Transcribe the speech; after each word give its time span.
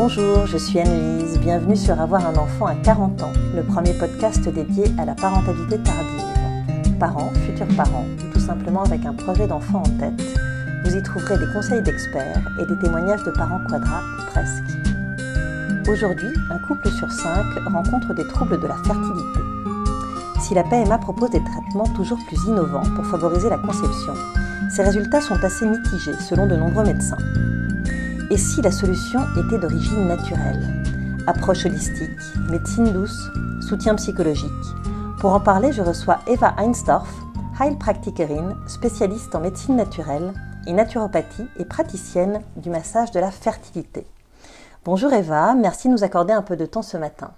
Bonjour, 0.00 0.46
je 0.46 0.56
suis 0.56 0.78
Anne-Lise. 0.78 1.40
Bienvenue 1.40 1.74
sur 1.74 2.00
Avoir 2.00 2.24
un 2.24 2.36
enfant 2.36 2.66
à 2.66 2.76
40 2.76 3.20
ans, 3.20 3.32
le 3.52 3.64
premier 3.64 3.92
podcast 3.94 4.48
dédié 4.48 4.84
à 4.96 5.04
la 5.04 5.16
parentalité 5.16 5.76
tardive. 5.78 6.94
Parents, 7.00 7.32
futurs 7.44 7.66
parents, 7.76 8.04
ou 8.24 8.32
tout 8.32 8.38
simplement 8.38 8.84
avec 8.84 9.04
un 9.04 9.12
projet 9.12 9.48
d'enfant 9.48 9.80
en 9.80 9.98
tête, 9.98 10.22
vous 10.84 10.94
y 10.94 11.02
trouverez 11.02 11.38
des 11.38 11.52
conseils 11.52 11.82
d'experts 11.82 12.48
et 12.60 12.66
des 12.66 12.78
témoignages 12.78 13.24
de 13.24 13.32
parents 13.32 13.58
quadras 13.68 14.02
presque. 14.28 14.62
Aujourd'hui, 15.90 16.30
un 16.48 16.58
couple 16.68 16.90
sur 16.90 17.10
cinq 17.10 17.44
rencontre 17.66 18.14
des 18.14 18.26
troubles 18.28 18.60
de 18.60 18.68
la 18.68 18.76
fertilité. 18.76 19.40
Si 20.40 20.54
la 20.54 20.62
PMA 20.62 20.98
propose 20.98 21.30
des 21.30 21.42
traitements 21.42 21.92
toujours 21.96 22.20
plus 22.28 22.38
innovants 22.46 22.88
pour 22.94 23.04
favoriser 23.04 23.50
la 23.50 23.58
conception, 23.58 24.14
ces 24.70 24.84
résultats 24.84 25.20
sont 25.20 25.42
assez 25.42 25.66
mitigés 25.66 26.14
selon 26.20 26.46
de 26.46 26.54
nombreux 26.54 26.84
médecins. 26.84 27.18
Et 28.30 28.36
si 28.36 28.60
la 28.60 28.70
solution 28.70 29.20
était 29.38 29.58
d'origine 29.58 30.06
naturelle 30.06 30.84
Approche 31.26 31.64
holistique, 31.64 32.10
médecine 32.50 32.92
douce, 32.92 33.30
soutien 33.66 33.94
psychologique. 33.94 34.50
Pour 35.18 35.32
en 35.32 35.40
parler, 35.40 35.72
je 35.72 35.80
reçois 35.80 36.18
Eva 36.26 36.54
Einsdorf, 36.58 37.08
Heilpraktikerin, 37.58 38.54
spécialiste 38.66 39.34
en 39.34 39.40
médecine 39.40 39.76
naturelle 39.76 40.34
et 40.66 40.74
naturopathie 40.74 41.46
et 41.58 41.64
praticienne 41.64 42.42
du 42.56 42.68
massage 42.68 43.12
de 43.12 43.20
la 43.20 43.30
fertilité. 43.30 44.04
Bonjour 44.84 45.10
Eva, 45.14 45.54
merci 45.54 45.88
de 45.88 45.94
nous 45.94 46.04
accorder 46.04 46.34
un 46.34 46.42
peu 46.42 46.56
de 46.56 46.66
temps 46.66 46.82
ce 46.82 46.98
matin. 46.98 47.32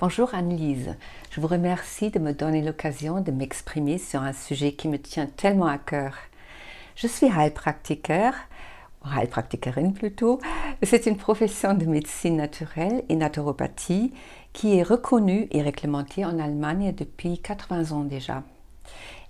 Bonjour 0.00 0.34
Anne-Lise, 0.34 0.96
je 1.30 1.40
vous 1.40 1.46
remercie 1.46 2.10
de 2.10 2.18
me 2.18 2.32
donner 2.32 2.60
l'occasion 2.60 3.20
de 3.20 3.30
m'exprimer 3.30 3.98
sur 3.98 4.22
un 4.22 4.32
sujet 4.32 4.72
qui 4.72 4.88
me 4.88 4.98
tient 4.98 5.26
tellement 5.26 5.68
à 5.68 5.78
cœur. 5.78 6.14
Je 6.96 7.06
suis 7.06 7.26
Heilpraktiker 7.26 8.32
Heilpraktikerin 9.12 9.90
plutôt. 9.90 10.40
C'est 10.82 11.06
une 11.06 11.16
profession 11.16 11.74
de 11.74 11.84
médecine 11.84 12.36
naturelle 12.36 13.04
et 13.08 13.16
naturopathie 13.16 14.12
qui 14.52 14.78
est 14.78 14.82
reconnue 14.82 15.48
et 15.50 15.62
réglementée 15.62 16.24
en 16.24 16.38
Allemagne 16.38 16.94
depuis 16.96 17.38
80 17.38 17.92
ans 17.92 18.04
déjà. 18.04 18.42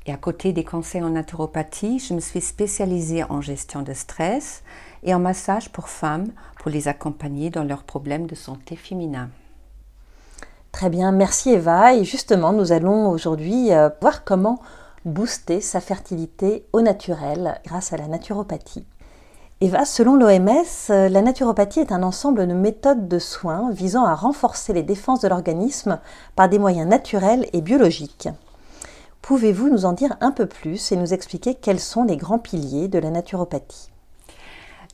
Et 0.06 0.12
à 0.12 0.16
côté 0.16 0.53
des 0.53 0.64
conseils 0.64 1.03
en 1.03 1.11
naturopathie, 1.11 1.98
je 1.98 2.12
me 2.12 2.20
suis 2.20 2.42
spécialisée 2.42 3.25
en 3.25 3.41
gestion 3.41 3.83
de 3.83 3.94
stress 3.94 4.62
et 5.03 5.14
en 5.14 5.19
massage 5.19 5.70
pour 5.70 5.88
femmes 5.88 6.33
pour 6.59 6.70
les 6.70 6.88
accompagner 6.88 7.50
dans 7.50 7.64
leurs 7.64 7.84
problèmes 7.84 8.27
de 8.27 8.34
santé 8.34 8.77
féminin. 8.77 9.31
Très 10.72 10.91
bien, 10.91 11.12
merci 11.12 11.50
Eva. 11.50 11.94
Et 11.94 12.05
justement, 12.05 12.53
nous 12.53 12.72
allons 12.72 13.09
aujourd'hui 13.09 13.72
euh, 13.72 13.88
voir 14.00 14.25
comment 14.25 14.61
booster 15.05 15.61
sa 15.61 15.81
fertilité 15.81 16.66
au 16.72 16.81
naturel 16.81 17.61
grâce 17.64 17.92
à 17.92 17.97
la 17.97 18.09
naturopathie. 18.09 18.84
Eva, 19.60 19.84
selon 19.84 20.16
l'OMS, 20.16 20.91
euh, 20.91 21.08
la 21.08 21.22
naturopathie 21.22 21.78
est 21.78 21.92
un 21.92 22.02
ensemble 22.02 22.47
de 22.47 22.52
méthodes 22.52 23.06
de 23.06 23.20
soins 23.20 23.70
visant 23.70 24.05
à 24.05 24.16
renforcer 24.16 24.72
les 24.72 24.83
défenses 24.83 25.20
de 25.20 25.28
l'organisme 25.28 26.00
par 26.34 26.48
des 26.48 26.58
moyens 26.58 26.88
naturels 26.88 27.48
et 27.52 27.60
biologiques. 27.60 28.28
Pouvez-vous 29.22 29.70
nous 29.70 29.84
en 29.84 29.92
dire 29.92 30.16
un 30.20 30.32
peu 30.32 30.47
plus 30.47 30.91
et 30.91 30.97
nous 30.97 31.14
expliquer 31.14 31.55
quels 31.55 31.78
sont 31.78 32.02
les 32.02 32.16
grands 32.16 32.41
piliers 32.41 32.88
de 32.88 32.98
la 32.98 33.10
naturopathie? 33.10 33.91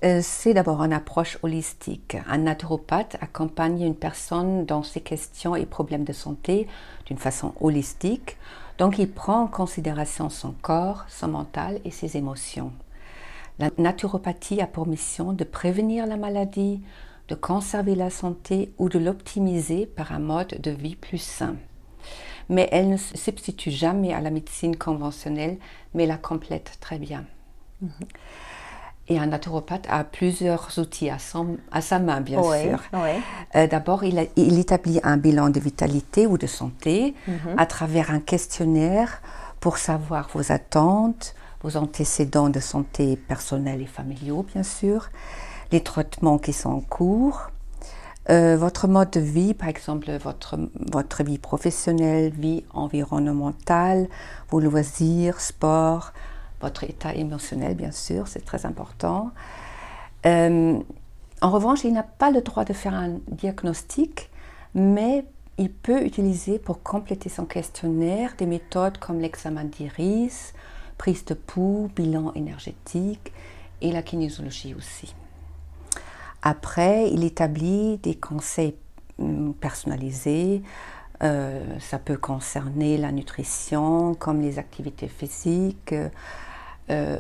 Euh, 0.05 0.21
c'est 0.23 0.53
d'abord 0.53 0.83
une 0.83 0.93
approche 0.93 1.39
holistique. 1.43 2.19
Un 2.29 2.39
naturopathe 2.39 3.17
accompagne 3.23 3.81
une 3.81 3.97
personne 3.97 4.67
dans 4.67 4.83
ses 4.83 5.01
questions 5.01 5.57
et 5.57 5.65
problèmes 5.65 6.05
de 6.05 6.13
santé 6.13 6.69
d'une 7.07 7.19
façon 7.19 7.55
holistique, 7.63 8.37
donc 8.77 8.99
il 8.99 9.11
prend 9.11 9.43
en 9.43 9.47
considération 9.47 10.29
son 10.29 10.53
corps, 10.61 11.07
son 11.09 11.29
mental 11.29 11.81
et 11.87 11.91
ses 11.91 12.19
émotions. 12.19 12.73
La 13.61 13.69
naturopathie 13.77 14.63
a 14.63 14.67
pour 14.67 14.87
mission 14.87 15.35
de 15.35 15.45
prévenir 15.45 16.07
la 16.07 16.17
maladie, 16.17 16.81
de 17.29 17.35
conserver 17.35 17.95
la 17.95 18.09
santé 18.09 18.73
ou 18.79 18.89
de 18.89 18.99
l'optimiser 18.99 19.85
par 19.85 20.13
un 20.13 20.19
mode 20.19 20.59
de 20.63 20.71
vie 20.71 20.97
plus 20.97 21.21
sain. 21.21 21.57
Mais 22.49 22.71
elle 22.73 22.89
ne 22.89 22.97
se 22.97 23.19
substitue 23.19 23.71
jamais 23.71 24.15
à 24.15 24.23
la 24.23 24.31
médecine 24.31 24.77
conventionnelle, 24.77 25.59
mais 25.93 26.07
la 26.07 26.17
complète 26.17 26.79
très 26.81 26.99
bien. 26.99 27.27
Et 29.09 29.19
un 29.19 29.27
naturopathe 29.27 29.87
a 29.91 30.05
plusieurs 30.05 30.79
outils 30.79 31.11
à, 31.11 31.19
sa 31.19 31.99
main, 31.99 32.23
bien 32.23 32.43
sûr. 32.43 32.81
Euh, 33.57 33.67
d'abord, 33.67 34.05
il, 34.05 34.19
établit 34.59 35.01
un 35.03 35.19
bilan 35.19 35.51
de 35.51 35.61
vitalité 35.61 36.27
ou 36.27 36.39
de 36.39 36.47
santé 36.47 37.15
mhm. 37.29 37.57
à 37.59 37.67
travers 37.67 38.11
un 38.11 38.21
questionnaire 38.21 39.21
pour 39.61 39.77
savoir 39.77 40.31
vos 40.33 40.51
attentes, 40.51 41.35
vos 41.63 41.77
antécédents 41.77 42.49
de 42.49 42.61
santé 42.61 43.17
personnelle 43.17 43.83
et 43.83 43.87
familiaux, 43.87 44.45
bien 44.55 44.63
sûr, 44.63 45.09
les 45.73 45.83
traitements 45.83 46.39
qui 46.39 46.53
sont 46.53 46.71
en 46.71 46.81
cours, 46.81 47.51
euh, 48.29 48.57
votre 48.57 48.87
mode 48.87 49.11
de 49.11 49.21
vie, 49.21 49.55
par 49.55 49.69
exemple 49.69 50.11
votre, 50.19 50.59
votre 50.93 51.25
vie 51.25 51.39
professionnelle, 51.39 52.31
vie 52.31 52.65
environnementale, 52.73 54.09
vos 54.51 54.61
loisirs, 54.61 55.41
sport, 55.41 56.13
votre 56.61 56.85
état 56.85 57.15
émotionnel, 57.15 57.75
bien 57.75 57.93
sûr, 57.93 58.29
c'est 58.29 58.45
très 58.45 58.67
important. 58.67 59.31
Euh, 60.27 60.79
en 61.41 61.51
revanche, 61.51 61.85
il 61.85 61.93
n'a 61.93 62.03
pas 62.03 62.31
le 62.31 62.43
droit 62.43 62.65
de 62.65 62.75
faire 62.75 62.95
un 62.95 63.19
diagnostic, 63.29 64.31
mais 64.75 65.25
il 65.57 65.73
peut 65.73 66.05
utiliser 66.05 66.59
pour 66.59 66.83
compléter 66.83 67.31
son 67.31 67.47
questionnaire 67.47 68.35
des 68.37 68.47
méthodes 68.47 68.99
comme 68.99 69.21
l'examen 69.21 69.65
d'iris, 69.65 70.53
prise 71.01 71.25
de 71.25 71.33
pouls, 71.33 71.91
bilan 71.97 72.31
énergétique 72.35 73.33
et 73.81 73.91
la 73.91 74.03
kinésiologie 74.03 74.75
aussi. 74.75 75.15
Après, 76.43 77.09
il 77.11 77.25
établit 77.25 77.97
des 78.03 78.17
conseils 78.17 78.75
hum, 79.19 79.55
personnalisés. 79.55 80.61
Euh, 81.23 81.79
ça 81.79 81.99
peut 81.99 82.19
concerner 82.19 82.99
la 82.99 83.13
nutrition, 83.13 84.15
comme 84.15 84.43
les 84.43 84.59
activités 84.59 85.09
physiques, 85.09 85.95
euh, 86.91 87.19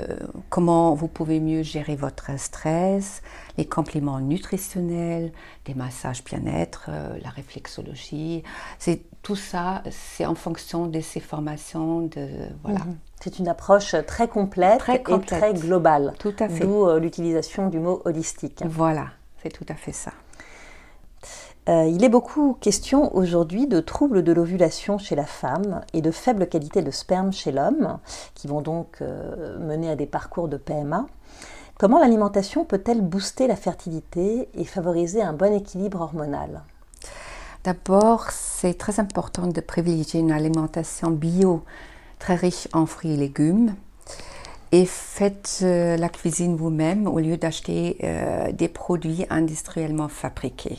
comment 0.48 0.94
vous 0.94 1.08
pouvez 1.08 1.40
mieux 1.40 1.62
gérer 1.62 1.96
votre 1.96 2.38
stress, 2.38 3.22
les 3.56 3.66
compléments 3.66 4.20
nutritionnels, 4.20 5.32
des 5.64 5.74
massages 5.74 6.24
bien-être, 6.24 6.86
euh, 6.88 7.18
la 7.22 7.30
réflexologie. 7.30 8.42
C'est 8.78 9.02
tout 9.22 9.36
ça, 9.36 9.82
c'est 9.90 10.26
en 10.26 10.34
fonction 10.34 10.86
de 10.86 11.00
ces 11.00 11.20
formations. 11.20 12.02
De, 12.02 12.28
voilà. 12.62 12.80
Mhm. 12.80 12.96
C'est 13.22 13.38
une 13.38 13.48
approche 13.48 13.94
très 14.06 14.28
complète, 14.28 14.82
et 14.88 15.02
très 15.26 15.54
globale. 15.54 16.14
Tout 16.18 16.34
à 16.38 16.48
fait. 16.48 16.64
D'où 16.64 16.88
euh, 16.88 16.98
l'utilisation 16.98 17.68
du 17.68 17.78
mot 17.78 18.02
holistique. 18.04 18.62
Voilà, 18.66 19.08
c'est 19.42 19.50
tout 19.50 19.66
à 19.68 19.74
fait 19.74 19.92
ça. 19.92 20.12
Euh, 21.68 21.84
il 21.84 22.02
est 22.04 22.08
beaucoup 22.08 22.56
question 22.60 23.14
aujourd'hui 23.14 23.66
de 23.66 23.80
troubles 23.80 24.22
de 24.22 24.32
l'ovulation 24.32 24.96
chez 24.98 25.14
la 25.14 25.26
femme 25.26 25.82
et 25.92 26.00
de 26.00 26.10
faible 26.10 26.48
qualité 26.48 26.82
de 26.82 26.90
sperme 26.90 27.32
chez 27.32 27.52
l'homme, 27.52 27.98
qui 28.34 28.48
vont 28.48 28.62
donc 28.62 28.98
euh, 29.02 29.58
mener 29.58 29.90
à 29.90 29.96
des 29.96 30.06
parcours 30.06 30.48
de 30.48 30.56
PMA. 30.56 31.06
Comment 31.78 31.98
l'alimentation 31.98 32.64
peut-elle 32.64 33.02
booster 33.02 33.46
la 33.46 33.56
fertilité 33.56 34.48
et 34.54 34.64
favoriser 34.64 35.22
un 35.22 35.32
bon 35.32 35.52
équilibre 35.52 36.00
hormonal? 36.00 36.62
D'abord, 37.62 38.30
c'est 38.30 38.74
très 38.74 39.00
important 39.00 39.46
de 39.46 39.60
privilégier 39.60 40.20
une 40.20 40.32
alimentation 40.32 41.10
bio 41.10 41.62
très 42.18 42.36
riche 42.36 42.68
en 42.72 42.86
fruits 42.86 43.12
et 43.12 43.16
légumes. 43.16 43.74
Et 44.72 44.86
faites 44.86 45.60
euh, 45.62 45.96
la 45.96 46.08
cuisine 46.08 46.56
vous-même 46.56 47.06
au 47.06 47.18
lieu 47.18 47.36
d'acheter 47.36 47.98
des 48.54 48.68
produits 48.68 49.26
industriellement 49.28 50.08
fabriqués. 50.08 50.78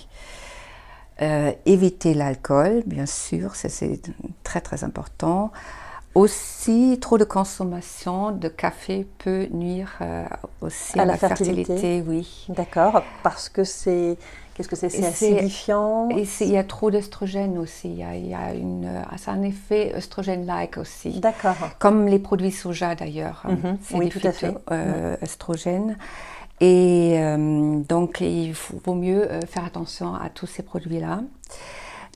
Euh, 1.21 1.51
éviter 1.65 2.13
l'alcool, 2.13 2.81
bien 2.85 3.05
sûr, 3.05 3.55
c'est 3.55 4.01
très 4.43 4.61
très 4.61 4.83
important. 4.83 5.51
Aussi, 6.13 6.97
trop 6.99 7.17
de 7.17 7.23
consommation 7.23 8.31
de 8.31 8.49
café 8.49 9.07
peut 9.19 9.47
nuire 9.51 9.93
euh, 10.01 10.25
aussi 10.59 10.99
à, 10.99 11.05
la, 11.05 11.15
fertilité. 11.15 12.03
oui. 12.05 12.47
D'accord, 12.49 13.03
parce 13.23 13.47
que 13.47 13.63
c'est 13.63 14.17
qu'est-ce 14.53 14.67
que 14.67 14.75
c'est 14.75 14.89
C'est 14.89 15.05
acidifiant? 15.05 16.09
Et 16.09 16.27
il 16.41 16.49
y 16.49 16.57
a 16.57 16.65
trop 16.65 16.91
d'œstrogène 16.91 17.57
aussi. 17.57 17.89
Il 17.89 17.99
y 17.99 18.03
a, 18.03 18.15
il 18.15 18.27
y 18.27 18.33
a 18.33 18.53
une, 18.53 18.89
ça 19.17 19.31
a 19.31 19.35
un 19.35 19.43
effet 19.43 19.93
œstrogène-like 19.95 20.77
aussi. 20.77 21.19
D'accord. 21.21 21.55
Comme 21.79 22.07
les 22.07 22.19
produits 22.19 22.51
soja 22.51 22.95
d'ailleurs. 22.95 23.43
Mhm. 23.47 23.77
oui, 23.93 24.09
tout 24.09 24.19
à 24.23 24.33
fait. 24.33 24.53
Euh, 24.71 25.15
et 26.61 27.15
euh, 27.15 27.79
donc, 27.79 28.21
il 28.21 28.53
vaut 28.85 28.93
mieux 28.93 29.29
euh, 29.29 29.41
faire 29.41 29.65
attention 29.65 30.13
à 30.13 30.29
tous 30.29 30.45
ces 30.45 30.61
produits-là. 30.61 31.23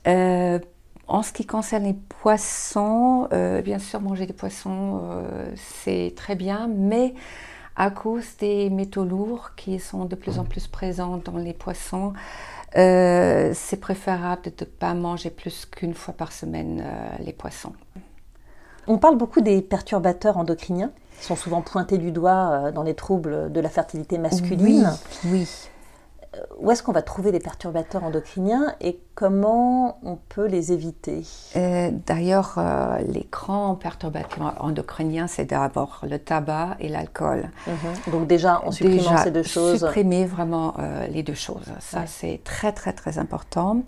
Euh, 0.06 0.60
en 1.08 1.22
ce 1.24 1.32
qui 1.32 1.44
concerne 1.46 1.82
les 1.84 1.94
poissons, 1.94 3.28
bien 3.62 3.78
sûr, 3.78 4.00
manger 4.00 4.26
des 4.26 4.32
poissons, 4.32 5.02
c'est 5.54 6.12
très 6.16 6.34
bien, 6.34 6.68
mais 6.68 7.14
à 7.76 7.92
cause 7.92 8.36
des 8.40 8.70
métaux 8.70 9.04
lourds 9.04 9.52
qui 9.54 9.78
sont 9.78 10.04
de 10.06 10.16
plus 10.16 10.40
en 10.40 10.44
plus 10.44 10.66
présents 10.66 11.18
dans 11.18 11.36
les 11.36 11.52
poissons, 11.52 12.12
c'est 12.74 13.80
préférable 13.80 14.42
de 14.42 14.50
ne 14.58 14.64
pas 14.64 14.94
manger 14.94 15.30
plus 15.30 15.64
qu'une 15.66 15.94
fois 15.94 16.12
par 16.12 16.32
semaine 16.32 16.84
les 17.20 17.32
poissons. 17.32 17.74
On 18.88 18.98
parle 18.98 19.16
beaucoup 19.16 19.42
des 19.42 19.62
perturbateurs 19.62 20.38
endocriniens 20.38 20.90
sont 21.20 21.36
souvent 21.36 21.62
pointés 21.62 21.98
du 21.98 22.12
doigt 22.12 22.50
euh, 22.50 22.72
dans 22.72 22.82
les 22.82 22.94
troubles 22.94 23.52
de 23.52 23.60
la 23.60 23.68
fertilité 23.68 24.18
masculine. 24.18 24.90
Oui. 25.24 25.48
où 26.60 26.70
est-ce 26.70 26.82
qu'on 26.82 26.92
va 26.92 27.02
trouver 27.02 27.32
des 27.32 27.38
perturbateurs 27.38 28.04
endocriniens 28.04 28.74
et 28.80 29.00
comment 29.14 29.98
on 30.02 30.16
peut 30.16 30.46
les 30.46 30.72
éviter? 30.72 31.24
D'ailleurs, 32.06 32.54
euh, 32.58 32.98
les 33.08 33.26
grands 33.30 33.74
perturbateurs 33.74 34.54
endocriniens, 34.60 35.26
c'est 35.26 35.46
d'abord 35.46 36.00
le 36.08 36.18
tabac 36.18 36.76
et 36.80 36.88
l'alcool. 36.88 37.50
Mhm. 37.66 38.12
Donc 38.12 38.26
déjà, 38.26 38.62
en 38.64 38.70
supprimant 38.70 39.16
ces 39.18 39.30
deux 39.30 39.42
choses. 39.42 39.80
Supprimer 39.80 40.26
vraiment 40.26 40.74
euh, 40.78 41.06
les 41.06 41.22
deux 41.22 41.34
choses. 41.34 41.72
Ça, 41.80 42.06
c'est 42.06 42.40
très, 42.44 42.72
très, 42.72 42.92
très 42.92 43.18
important. 43.18 43.82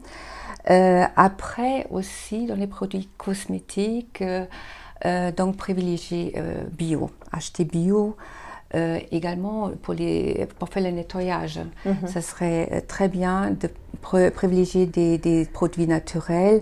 Euh, 0.71 1.05
après 1.17 1.87
aussi, 1.91 2.47
dans 2.47 2.57
les 2.57 2.67
produits 2.67 3.09
cosmétiques, 3.17 4.23
donc 5.05 5.57
privilégier 5.57 6.35
bio, 6.77 7.11
acheter 7.33 7.65
bio. 7.65 8.17
Euh, 8.75 9.01
également 9.13 9.71
pour, 9.81 9.95
les, 9.95 10.47
pour 10.59 10.69
faire 10.69 10.83
le 10.83 10.91
nettoyage. 10.91 11.59
Mhm. 11.87 12.07
Ça 12.07 12.21
serait 12.21 12.69
euh, 12.71 12.81
très 12.87 13.09
bien 13.09 13.51
de 13.51 13.71
privilégier 14.03 14.85
des, 14.85 15.49
produits 15.51 15.87
naturels 15.87 16.61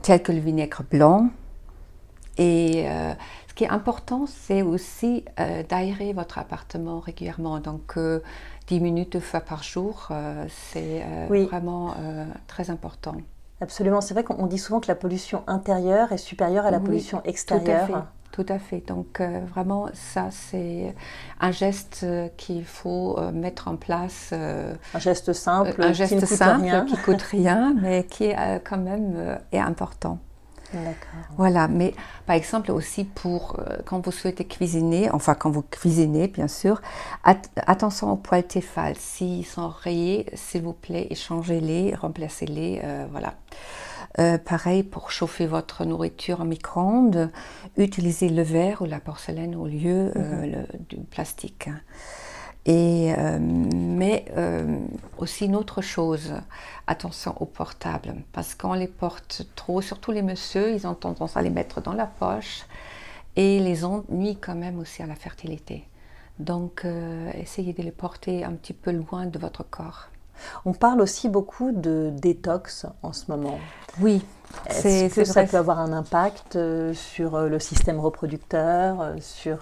tels 0.00 0.22
que 0.22 0.30
le 0.30 0.38
vinaigre 0.38 0.84
blanc. 0.88 1.28
Et 2.38 2.84
euh, 2.86 3.12
ce 3.48 3.54
qui 3.54 3.64
est 3.64 3.68
important, 3.68 4.26
c'est 4.28 4.62
aussi 4.62 5.24
d'aérer 5.68 6.12
votre 6.12 6.38
appartement 6.38 7.00
régulièrement. 7.00 7.58
Donc 7.58 7.98
10 8.68 8.80
minutes 8.80 9.12
deux 9.14 9.20
fois 9.20 9.40
par 9.40 9.64
jour, 9.64 10.08
c'est 10.48 11.02
vraiment 11.28 11.94
très 12.46 12.70
important. 12.70 13.16
Absolument, 13.60 14.00
c'est 14.00 14.14
vrai 14.14 14.24
qu'on 14.24 14.46
dit 14.46 14.58
souvent 14.58 14.80
que 14.80 14.88
la 14.88 14.94
pollution 14.94 15.42
intérieure 15.46 16.12
est 16.12 16.18
supérieure 16.18 16.64
à 16.64 16.70
la 16.70 16.80
pollution 16.80 17.22
extérieure. 17.24 18.06
Tout 18.32 18.46
à 18.48 18.58
fait. 18.58 18.82
Donc 18.86 19.20
euh, 19.20 19.40
vraiment, 19.52 19.88
ça, 19.92 20.28
c'est 20.30 20.94
un 21.40 21.50
geste 21.50 22.02
euh, 22.04 22.28
qu'il 22.36 22.64
faut 22.64 23.18
euh, 23.18 23.32
mettre 23.32 23.66
en 23.66 23.76
place. 23.76 24.32
un 24.32 24.98
geste 24.98 25.32
simple, 25.32 25.82
un 25.82 25.92
geste 25.92 26.10
qui 26.10 26.16
ne 26.16 26.20
coûte 26.20 26.36
simple, 26.36 26.62
rien. 26.62 26.84
qui 26.84 26.96
coûte 26.96 27.22
rien, 27.22 27.74
mais 27.80 28.04
qui 28.04 28.32
quand 28.64 28.78
même 28.78 29.38
est 29.52 29.58
important. 29.58 30.18
Voilà, 31.36 31.68
mais 31.68 31.94
par 32.26 32.36
exemple 32.36 32.70
aussi 32.70 33.04
pour 33.04 33.58
quand 33.86 34.04
vous 34.04 34.12
souhaitez 34.12 34.44
cuisiner, 34.44 35.10
enfin 35.10 35.34
quand 35.34 35.50
vous 35.50 35.62
cuisinez 35.62 36.28
bien 36.28 36.48
sûr, 36.48 36.80
attention 37.24 38.12
aux 38.12 38.16
poils 38.16 38.46
Tefal. 38.46 38.94
S'ils 38.96 39.46
sont 39.46 39.68
rayés, 39.68 40.26
s'il 40.34 40.62
vous 40.62 40.72
plaît, 40.72 41.08
échangez-les, 41.10 41.94
remplacez-les, 41.94 42.82
voilà. 43.10 43.34
Euh, 44.18 44.38
pareil 44.38 44.82
pour 44.82 45.12
chauffer 45.12 45.46
votre 45.46 45.84
nourriture 45.84 46.40
en 46.40 46.44
micro-ondes, 46.44 47.30
utilisez 47.76 48.28
le 48.28 48.42
verre 48.42 48.82
ou 48.82 48.86
la 48.86 48.98
porcelaine 48.98 49.54
au 49.54 49.66
lieu 49.66 50.12
euh, 50.16 50.46
mhm. 50.46 50.66
du 50.88 50.96
plastique. 50.96 51.68
Et, 52.66 53.14
euh, 53.16 53.38
mais 53.40 54.26
aussi 55.18 55.46
une 55.46 55.56
autre 55.56 55.80
chose, 55.80 56.34
attention 56.86 57.34
aux 57.40 57.46
portables, 57.46 58.14
parce 58.32 58.54
qu'on 58.54 58.74
les 58.74 58.86
porte 58.86 59.46
trop, 59.56 59.80
surtout 59.80 60.12
les 60.12 60.22
messieurs, 60.22 60.72
ils 60.72 60.86
ont 60.86 60.94
tendance 60.94 61.36
à 61.36 61.42
les 61.42 61.50
mettre 61.50 61.80
dans 61.80 61.94
la 61.94 62.06
poche 62.06 62.64
et 63.36 63.60
les 63.60 63.80
nuit 64.10 64.36
quand 64.40 64.54
même 64.54 64.78
aussi 64.78 65.02
à 65.02 65.06
la 65.06 65.14
fertilité. 65.14 65.84
Donc 66.38 66.86
essayez 67.34 67.72
de 67.72 67.82
les 67.82 67.92
porter 67.92 68.44
un 68.44 68.52
petit 68.52 68.74
peu 68.74 68.92
loin 68.92 69.26
de 69.26 69.38
votre 69.38 69.62
corps. 69.62 70.10
On 70.64 70.72
parle 70.72 71.00
aussi 71.00 71.28
beaucoup 71.28 71.72
de 71.72 72.12
détox 72.14 72.86
en 73.02 73.12
ce 73.12 73.30
moment. 73.30 73.58
Oui. 74.00 74.22
Est-ce 74.66 75.14
que 75.14 75.24
ça 75.24 75.44
peut 75.44 75.56
avoir 75.56 75.78
un 75.78 75.92
impact 75.92 76.56
euh, 76.56 76.92
sur 76.92 77.36
euh, 77.36 77.48
le 77.48 77.60
système 77.60 78.00
reproducteur, 78.00 79.00
euh, 79.00 79.14
sur 79.20 79.60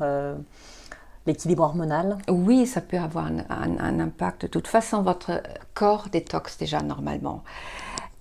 l'équilibre 1.29 1.63
hormonal 1.63 2.19
Oui, 2.29 2.67
ça 2.67 2.81
peut 2.81 2.99
avoir 2.99 3.27
un, 3.27 4.01
impact. 4.01 4.43
De 4.43 4.47
toute 4.49 4.67
façon, 4.67 5.03
votre 5.03 5.43
corps 5.75 6.09
détoxe 6.11 6.59
déjà 6.59 6.81
normalement. 6.83 7.45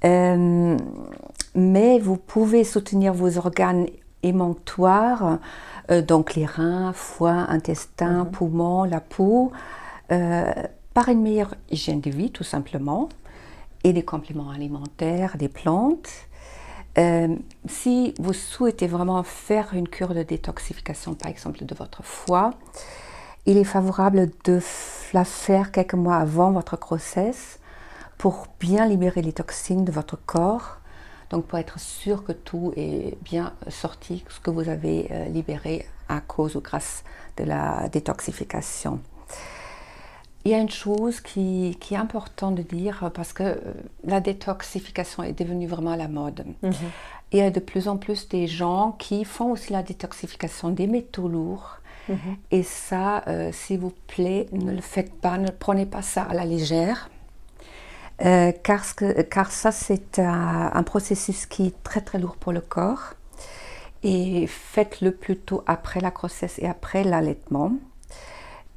mais 0.04 2.00
vous 2.00 2.18
pouvez 2.18 2.64
soutenir 2.64 3.14
vos 3.14 3.38
organes 3.38 3.88
émonctoires, 4.22 5.40
donc 6.08 6.36
les 6.36 6.46
reins, 6.46 6.94
foie, 6.94 7.46
intestin, 7.50 8.26
mhm. 8.26 8.32
poumons, 8.32 8.84
la 8.84 9.00
peau, 9.00 9.52
par 10.10 11.10
une 11.10 11.22
meilleure 11.22 11.56
hygiène 11.72 12.02
de 12.02 12.12
vie 12.12 12.32
tout 12.32 12.44
simplement, 12.44 13.10
et 13.84 13.94
des 13.94 14.04
compléments 14.04 14.50
alimentaires, 14.52 15.38
des 15.38 15.50
plantes. 15.50 16.10
Euh, 16.98 17.36
si 17.68 18.14
vous 18.20 18.34
souhaitez 18.34 18.88
vraiment 18.88 19.22
faire 19.24 19.74
une 19.74 19.88
cure 19.88 20.16
de 20.16 20.24
détoxification, 20.24 21.14
par 21.14 21.30
exemple 21.30 21.64
de 21.64 21.76
votre 21.76 22.04
foie, 22.04 22.56
il 23.48 23.58
est 23.58 23.64
favorable 23.64 24.30
de 24.44 24.60
la 25.14 25.24
faire 25.24 25.72
quelques 25.72 25.94
mois 25.94 26.18
avant 26.18 26.52
votre 26.52 26.78
grossesse 26.78 27.60
pour 28.18 28.48
bien 28.60 28.86
libérer 28.86 29.22
les 29.22 29.32
toxines 29.32 29.86
de 29.86 29.92
votre 29.92 30.18
corps. 30.18 30.78
Donc 31.30 31.46
pour 31.46 31.58
être 31.58 31.80
sûr 31.80 32.24
que 32.24 32.34
tout 32.34 32.74
est 32.76 33.18
bien 33.24 33.54
sorti, 33.70 34.24
ce 34.30 34.40
que 34.42 34.50
vous 34.50 34.70
avez 34.70 35.08
euh, 35.12 35.26
libéré 35.26 35.88
à 36.10 36.20
cause 36.20 36.56
ou 36.56 36.62
grâce 36.62 37.04
de 37.38 37.46
la 37.46 37.88
détoxification. 37.90 39.00
Il 40.44 40.52
y 40.52 40.54
a 40.54 40.60
une 40.60 40.70
chose 40.70 41.20
qui, 41.20 41.78
est 41.92 41.96
importante 41.96 42.56
de 42.56 42.62
dire 42.62 43.12
parce 43.14 43.34
que 43.34 43.44
euh, 43.44 43.60
la 44.04 44.20
détoxification 44.20 45.24
est 45.24 45.38
devenue 45.38 45.68
vraiment 45.68 45.92
à 45.92 45.98
la 45.98 46.08
mode. 46.08 46.46
Mhm. 46.64 46.74
Il 47.32 47.40
y 47.40 47.42
a 47.42 47.50
de 47.50 47.60
plus 47.60 47.88
en 47.88 47.98
plus 47.98 48.28
des 48.30 48.48
gens 48.48 48.94
qui 49.00 49.26
font 49.26 49.52
aussi 49.52 49.74
la 49.74 49.84
détoxification 49.84 50.70
des 50.70 50.88
métaux 50.88 51.28
lourds. 51.28 51.78
Mhm. 52.10 52.38
Et 52.52 52.64
ça, 52.64 53.24
euh, 53.28 53.52
s'il 53.52 53.80
vous 53.80 53.94
plaît, 54.08 54.48
ne 54.52 54.72
le 54.72 54.82
faites 54.82 55.14
pas, 55.14 55.38
ne 55.38 55.50
prenez 55.50 55.86
pas 55.86 56.02
ça 56.02 56.24
à 56.24 56.34
la 56.34 56.46
légère. 56.46 57.10
Euh, 58.26 58.52
car, 58.64 59.52
ça, 59.52 59.72
c'est 59.72 60.20
un, 60.20 60.72
un, 60.74 60.84
processus 60.84 61.46
qui 61.46 61.68
est 61.68 61.84
très 61.84 62.02
très 62.02 62.18
lourd 62.18 62.36
pour 62.38 62.52
le 62.52 62.62
corps. 62.62 63.14
Et 64.04 64.48
faites-le 64.48 65.12
plutôt 65.12 65.64
après 65.68 66.00
la 66.00 66.12
grossesse 66.12 66.60
et 66.60 66.68
après 66.68 67.04
l'allaitement 67.04 67.74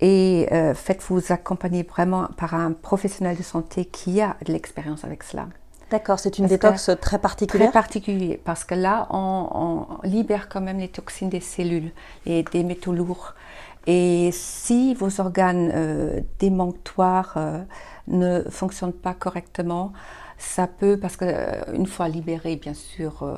et 0.01 0.49
euh, 0.53 0.75
faites-vous 0.75 1.33
accompagner 1.33 1.83
vraiment 1.83 2.29
par 2.37 2.55
un 2.55 2.73
professionnel 2.73 3.37
de 3.37 3.43
santé 3.43 3.85
qui 3.85 4.21
a 4.21 4.37
de 4.47 4.53
l'expérience 4.53 5.05
avec 5.05 5.23
cela. 5.23 5.49
D'accord, 5.91 6.21
c'est 6.21 6.39
une 6.39 6.47
détox 6.47 6.91
très 7.01 7.19
particulière 7.19 7.71
Très 7.71 7.73
particulière, 7.73 8.39
parce 8.45 8.65
que 8.65 8.75
là, 8.75 9.09
on, 9.11 9.87
libère 10.05 10.49
quand 10.49 10.61
même 10.61 10.79
les 10.79 10.89
toxines 10.89 11.29
des 11.29 11.41
cellules 11.41 11.91
et 12.27 12.45
des 12.45 12.63
métaux 12.63 12.93
lourds. 12.93 13.35
Et 13.87 14.31
si 14.33 14.95
vos 14.95 15.21
organes 15.21 15.73
euh, 15.75 16.21
euh, 16.43 17.65
ne 18.07 18.43
fonctionnent 18.49 18.93
pas 18.93 19.15
correctement, 19.15 19.93
ça 20.41 20.67
peut, 20.67 20.97
parce 20.97 21.17
qu'une 21.17 21.29
euh, 21.29 21.85
fois 21.85 22.09
libéré, 22.09 22.57
bien 22.57 22.73
sûr, 22.73 23.23
euh, 23.23 23.37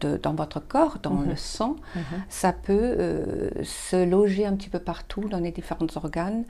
de, 0.00 0.16
dans 0.16 0.34
votre 0.34 0.58
corps, 0.58 0.98
dans 1.00 1.14
mhm. 1.14 1.28
le 1.30 1.36
sang, 1.36 1.76
mhm. 1.94 2.02
ça 2.28 2.52
peut 2.52 2.72
euh, 2.98 3.50
se 3.62 4.04
loger 4.04 4.44
un 4.44 4.54
petit 4.56 4.68
peu 4.68 4.80
partout 4.80 5.28
dans 5.28 5.38
les 5.38 5.52
différents 5.52 5.86
organes. 5.94 6.44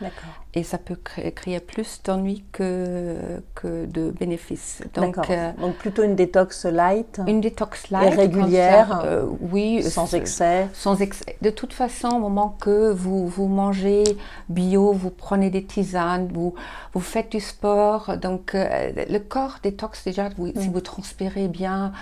Et 0.55 0.63
ça 0.63 0.79
peut 0.79 0.97
créer, 0.97 1.61
plus 1.61 2.01
d'ennuis 2.03 2.45
que, 2.53 3.17
que 3.55 3.87
de 3.87 4.11
bénéfices. 4.11 4.83
Donc, 4.95 5.17
Donc 5.61 5.77
plutôt 5.77 6.03
une 6.03 6.17
détox 6.17 6.65
light. 6.65 7.21
Une 7.27 7.41
détox 7.41 7.91
light. 7.91 8.13
Et 8.13 8.17
régulière. 8.17 9.05
oui. 9.41 9.83
Sans 9.83 10.13
excès. 10.15 10.69
Sans 10.73 11.01
excès. 11.01 11.37
De 11.43 11.51
toute 11.51 11.75
façon, 11.75 12.09
au 12.09 12.19
moment 12.19 12.57
que 12.61 12.91
vous, 12.91 13.29
vous 13.29 13.49
mangez 13.49 14.05
bio, 14.49 14.93
vous 14.93 15.11
prenez 15.11 15.51
des 15.51 15.65
tisanes, 15.65 16.29
vous, 16.33 16.55
vous 16.95 17.01
faites 17.01 17.31
du 17.31 17.41
sport, 17.41 18.17
donc 18.17 18.53
le 18.55 19.19
corps 19.19 19.42
détox 19.63 20.05
déjà, 20.05 20.29
si 20.31 20.69
mm. 20.69 20.73
vous 20.73 20.81
transpirez 20.81 21.49
bien, 21.49 21.93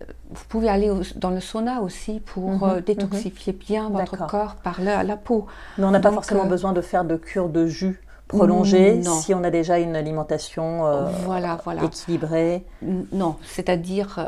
euh, 0.00 0.04
vous 0.30 0.44
pouvez 0.48 0.68
aller 0.68 0.90
dans 1.16 1.30
le 1.30 1.40
sauna 1.40 1.80
aussi 1.80 2.20
pour 2.20 2.66
mm-hmm, 2.66 2.76
euh, 2.76 2.80
détoxifier 2.80 3.52
mm-hmm. 3.52 3.66
bien 3.66 3.88
votre 3.90 4.26
corps 4.26 4.56
par 4.56 4.80
la, 4.80 5.02
la, 5.02 5.16
peau. 5.16 5.46
Mais 5.78 5.84
on 5.84 5.90
n'a 5.90 6.00
pas 6.00 6.12
forcément 6.12 6.44
euh, 6.44 6.48
besoin 6.48 6.72
de 6.72 6.80
faire 6.80 7.04
de 7.04 7.16
cure 7.16 7.48
de 7.48 7.66
jus 7.66 8.00
prolongée 8.28 9.02
si 9.02 9.34
on 9.34 9.44
a 9.44 9.50
déjà 9.50 9.78
une 9.78 9.94
alimentation 9.94 11.08
voilà, 11.24 11.58
voilà. 11.62 11.84
équilibrée. 11.84 12.64
Non, 13.12 13.36
c'est-à-dire 13.44 14.26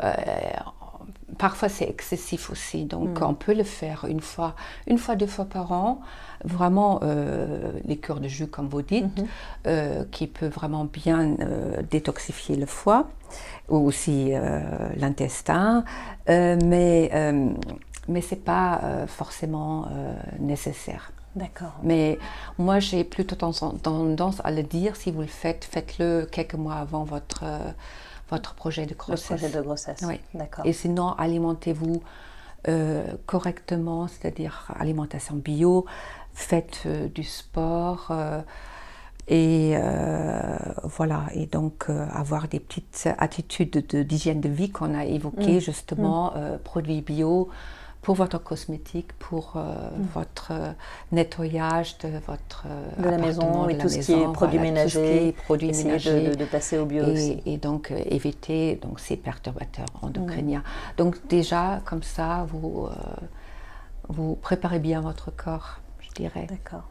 parfois 1.37 1.67
c'est 1.67 1.89
excessif 1.89 2.49
aussi, 2.51 2.85
donc 2.85 3.19
mm. 3.19 3.23
on 3.23 3.33
peut 3.33 3.53
le 3.53 3.63
faire 3.63 4.05
une 4.07 4.21
fois, 4.21 4.55
une 4.85 4.97
fois, 4.97 5.15
deux 5.15 5.27
fois 5.27 5.45
par 5.45 5.71
an 5.71 5.99
vraiment 6.43 6.99
euh, 7.03 7.71
les 7.85 7.97
cures 7.97 8.19
de 8.19 8.27
jus, 8.27 8.47
comme 8.47 8.67
vous 8.67 8.81
dites, 8.81 9.17
mhm. 9.17 9.27
euh, 9.67 10.03
qui 10.11 10.27
peut 10.27 10.47
vraiment 10.47 10.85
bien 10.85 11.35
euh, 11.39 11.81
détoxifier 11.89 12.55
le 12.55 12.65
foie 12.65 13.07
ou 13.69 13.77
aussi 13.77 14.31
l'intestin, 14.95 15.83
mais, 16.29 17.11
mais 18.07 18.21
ce 18.21 18.35
n'est 18.35 18.41
pas 18.41 18.79
forcément 19.07 19.89
nécessaire. 20.39 21.11
D'accord. 21.35 21.73
Mais 21.83 22.17
moi, 22.57 22.79
j'ai 22.79 23.03
plutôt 23.03 23.35
tendance 23.35 24.41
à 24.45 24.51
le 24.51 24.63
dire, 24.63 24.95
si 24.95 25.11
vous 25.11 25.19
le 25.19 25.27
faites, 25.27 25.65
faites-le 25.65 26.25
quelques 26.31 26.53
mois 26.53 26.75
avant 26.75 27.03
votre, 27.03 27.43
votre 28.29 28.55
projet 28.55 28.85
de 28.85 28.95
grossesse. 28.95 29.31
Le 29.31 29.35
projet 29.37 29.57
de 29.57 29.61
grossesse, 29.61 29.99
oui. 30.07 30.21
D'accord. 30.33 30.65
Et 30.65 30.71
sinon, 30.71 31.11
alimentez-vous 31.17 32.01
correctement, 33.25 34.07
c'est-à-dire 34.07 34.71
alimentation 34.79 35.35
bio, 35.35 35.85
faites 36.37 36.83
euh, 36.85 37.07
du 37.07 37.23
sport, 37.23 38.07
euh, 38.11 38.41
Et 39.29 39.75
voilà, 40.97 41.25
et 41.33 41.47
donc 41.47 41.89
avoir 41.89 42.47
des 42.47 42.61
petites 42.61 43.09
attitudes 43.17 43.77
d'hygiène 44.07 44.39
de, 44.39 44.47
vie 44.47 44.69
qu'on 44.69 44.93
a 44.95 45.03
évoquées, 45.03 45.57
mm. 45.57 45.59
justement, 45.59 46.31
mm. 46.31 46.59
produits 46.63 47.01
bio, 47.01 47.49
pour 48.07 48.15
votre 48.15 48.37
cosmétique, 48.37 49.11
pour 49.19 49.55
euh, 49.57 49.89
mm. 49.89 50.07
votre 50.13 50.51
euh, 50.51 50.71
nettoyage 51.11 51.97
de 51.97 52.09
votre 52.25 52.63
de 52.97 53.09
la 53.09 53.17
maison 53.17 53.67
et 53.67 53.77
tout, 53.77 53.89
ce 53.89 53.99
qui 53.99 54.13
est 54.13 54.31
produits 54.31 54.59
ménagers, 54.59 55.35
produits 55.43 55.73
ménagers, 55.73 56.29
de, 56.29 56.35
de, 56.35 56.45
passer 56.45 56.77
au 56.77 56.85
bio 56.85 57.03
et, 57.03 57.11
aussi. 57.11 57.41
Et 57.45 57.57
donc 57.57 57.91
euh, 57.91 57.99
éviter 58.05 58.75
donc 58.75 59.01
ces 59.01 59.17
perturbateurs 59.17 59.87
endocriniens. 60.01 60.63
Donc 60.95 61.17
déjà 61.27 61.81
comme 61.83 62.01
ça 62.01 62.47
vous 62.49 62.87
vous 64.07 64.35
préparez 64.35 64.79
bien 64.79 65.01
votre 65.01 65.35
corps, 65.35 65.81
dirais. 66.21 66.47
D'accord. 66.49 66.83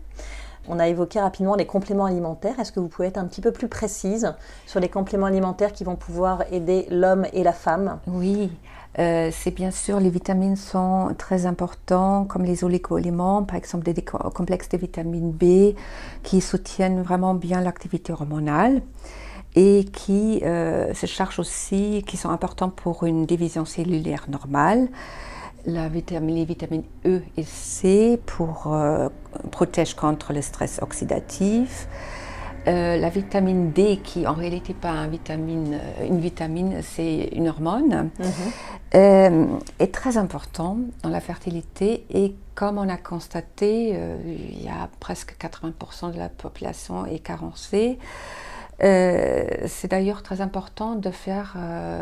On 0.68 0.78
a 0.78 0.88
évoqué 0.88 1.21
rapidement 1.21 1.54
les 1.54 1.66
compléments 1.66 2.06
alimentaires. 2.06 2.59
Est-ce 2.59 2.73
que 2.73 2.80
vous 2.80 2.88
pouvez 2.88 3.09
être 3.09 3.18
un 3.18 3.26
petit 3.26 3.40
peu 3.40 3.52
plus 3.52 3.68
précise 3.68 4.35
sur 4.66 4.80
les 4.80 4.88
compléments 4.88 5.26
alimentaires 5.26 5.73
qui 5.73 5.85
vont 5.85 5.97
pouvoir 5.97 6.42
aider 6.50 6.87
l'homme 6.90 7.26
et 7.33 7.45
la 7.45 7.52
femme? 7.52 7.99
Oui. 8.06 8.50
Euh, 8.99 9.30
c'est 9.30 9.50
bien 9.50 9.71
sûr, 9.71 10.00
les 10.00 10.09
vitamines 10.09 10.56
sont 10.56 11.14
très 11.18 11.45
importants, 11.45 12.25
comme 12.25 12.45
les 12.45 12.64
oligo-éléments, 12.64 13.42
par 13.45 13.56
exemple 13.56 13.85
des 13.85 14.02
complexes 14.02 14.71
de 14.71 14.78
vitamine 14.78 15.33
B, 15.33 15.76
qui 16.23 16.40
soutiennent 16.40 17.02
vraiment 17.02 17.35
bien 17.35 17.61
l'activité 17.61 18.12
hormonale 18.12 18.80
et 19.54 19.85
qui 19.85 20.40
euh, 20.45 20.95
se 20.95 21.06
chargent 21.06 21.38
aussi, 21.38 22.04
qui 22.06 22.16
sont 22.16 22.30
importants 22.30 22.71
pour 22.71 23.04
une 23.04 23.26
division 23.26 23.64
cellulaire 23.64 24.26
normale. 24.28 24.88
La 25.66 25.88
vitamine, 25.88 26.37
les 26.37 26.44
vitamines 26.44 26.85
E 27.04 27.23
et 27.37 27.42
C 27.42 28.20
pour, 28.25 28.73
euh, 28.73 29.08
protègent 29.50 29.94
contre 29.94 30.32
le 30.32 30.40
stress 30.40 30.78
oxydatif. 30.80 31.88
Euh, 32.68 32.96
la 32.96 33.11
vitamine 33.11 33.70
D, 33.70 34.00
qui 34.02 34.26
en 34.26 34.32
réalité 34.32 34.75
pas 34.75 34.90
un 34.90 35.06
vitamine, 35.06 35.75
euh, 35.75 36.06
une 36.06 36.18
vitamine, 36.18 36.80
c'est 36.82 37.28
une 37.32 37.49
hormone, 37.49 38.11
mhm. 38.18 38.32
euh, 38.96 39.46
est 39.78 39.94
très 39.94 40.16
important 40.16 40.78
dans 41.04 41.08
la 41.08 41.20
fertilité 41.20 42.04
et 42.11 42.35
comme 42.56 42.78
on 42.78 42.88
a 42.88 42.96
constaté, 42.96 43.90
il 44.25 44.64
y 44.64 44.68
a 44.68 44.88
presque 44.99 45.37
80% 45.38 46.12
de 46.12 46.18
la 46.18 46.30
population 46.30 47.04
est 47.04 47.18
carencée. 47.18 47.99
C'est 48.78 49.88
d'ailleurs 49.88 50.23
très 50.23 50.40
important 50.40 50.97
de 50.97 51.11
faire 51.11 51.56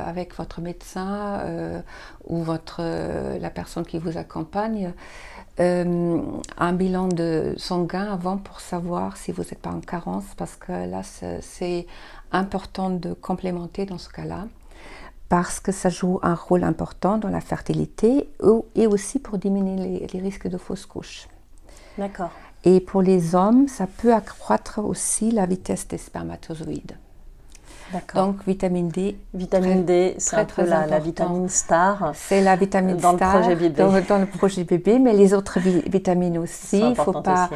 avec 0.06 0.34
votre 0.36 0.60
médecin 0.60 1.82
ou 2.24 2.42
votre, 2.42 2.82
la 3.38 3.50
personne 3.50 3.84
qui 3.84 3.98
vous 3.98 4.18
accompagne 4.18 4.92
euh, 5.60 6.20
un 6.58 6.72
bilan 6.72 7.06
de 7.06 7.54
sanguin 7.58 8.12
avant 8.12 8.38
pour 8.38 8.58
savoir 8.58 9.16
si 9.16 9.30
vous 9.30 9.42
n'êtes 9.42 9.60
pas 9.60 9.70
en 9.70 9.80
carence, 9.80 10.24
parce 10.36 10.56
que 10.56 10.72
là, 10.72 11.02
c'est 11.40 11.86
important 12.32 12.90
de 12.90 13.12
complémenter 13.12 13.86
dans 13.86 13.98
ce 13.98 14.08
cas-là, 14.08 14.48
parce 15.28 15.60
que 15.60 15.70
ça 15.70 15.90
joue 15.90 16.18
un 16.22 16.34
rôle 16.34 16.64
important 16.64 17.18
dans 17.18 17.28
la 17.28 17.40
fertilité 17.40 18.28
et 18.74 18.86
aussi 18.88 19.20
pour 19.20 19.38
diminuer 19.38 20.08
les, 20.12 20.20
risques 20.20 20.48
de 20.48 20.58
fausses 20.58 20.86
couches. 20.86 21.28
D'accord. 21.98 22.32
Et 22.64 22.80
pour 22.80 23.02
les 23.02 23.34
hommes, 23.34 23.68
ça 23.68 23.86
peut 23.86 24.14
accroître 24.14 24.78
aussi 24.78 25.30
la 25.30 25.46
vitesse 25.46 25.86
des 25.86 25.98
spermatozoïdes. 25.98 26.96
Donc 28.14 28.44
vitamine 28.46 28.88
D. 28.88 29.16
Vitamine 29.34 29.84
D, 29.84 30.14
c'est 30.18 30.36
un 30.36 30.44
peu 30.44 30.64
la, 30.64 30.98
vitamine 30.98 31.48
star. 31.48 32.12
C'est 32.14 32.40
la 32.40 32.56
vitamine 32.56 32.96
dans 32.96 33.14
star 33.14 33.36
le 33.36 33.40
projet 33.40 33.56
bébé. 33.56 34.02
Dans, 34.08 34.18
le 34.18 34.26
projet 34.26 34.64
bébé, 34.64 34.98
mais 34.98 35.12
les 35.12 35.34
autres 35.34 35.60
vitamines 35.60 36.38
aussi. 36.38 36.78
Il 36.78 36.88
ne 36.90 36.94
faut 36.94 37.12
pas, 37.12 37.50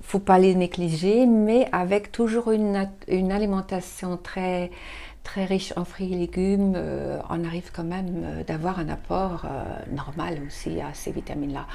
faut 0.00 0.18
pas 0.18 0.38
les 0.38 0.54
négliger, 0.54 1.26
mais 1.26 1.68
avec 1.70 2.10
toujours 2.10 2.50
une, 2.50 2.88
une 3.06 3.30
alimentation 3.30 4.16
très 4.16 4.70
très 5.26 5.44
riche 5.44 5.72
en 5.76 5.84
fruits 5.84 6.12
et 6.12 6.16
légumes, 6.16 6.74
euh, 6.76 7.18
on 7.28 7.44
arrive 7.44 7.70
quand 7.72 7.84
même 7.84 8.22
euh, 8.24 8.44
d'avoir 8.44 8.78
un 8.78 8.88
apport 8.88 9.44
euh, 9.44 9.64
normal 9.92 10.38
aussi 10.46 10.80
à 10.80 10.94
ces 10.94 11.10
vitamines-là. 11.10 11.66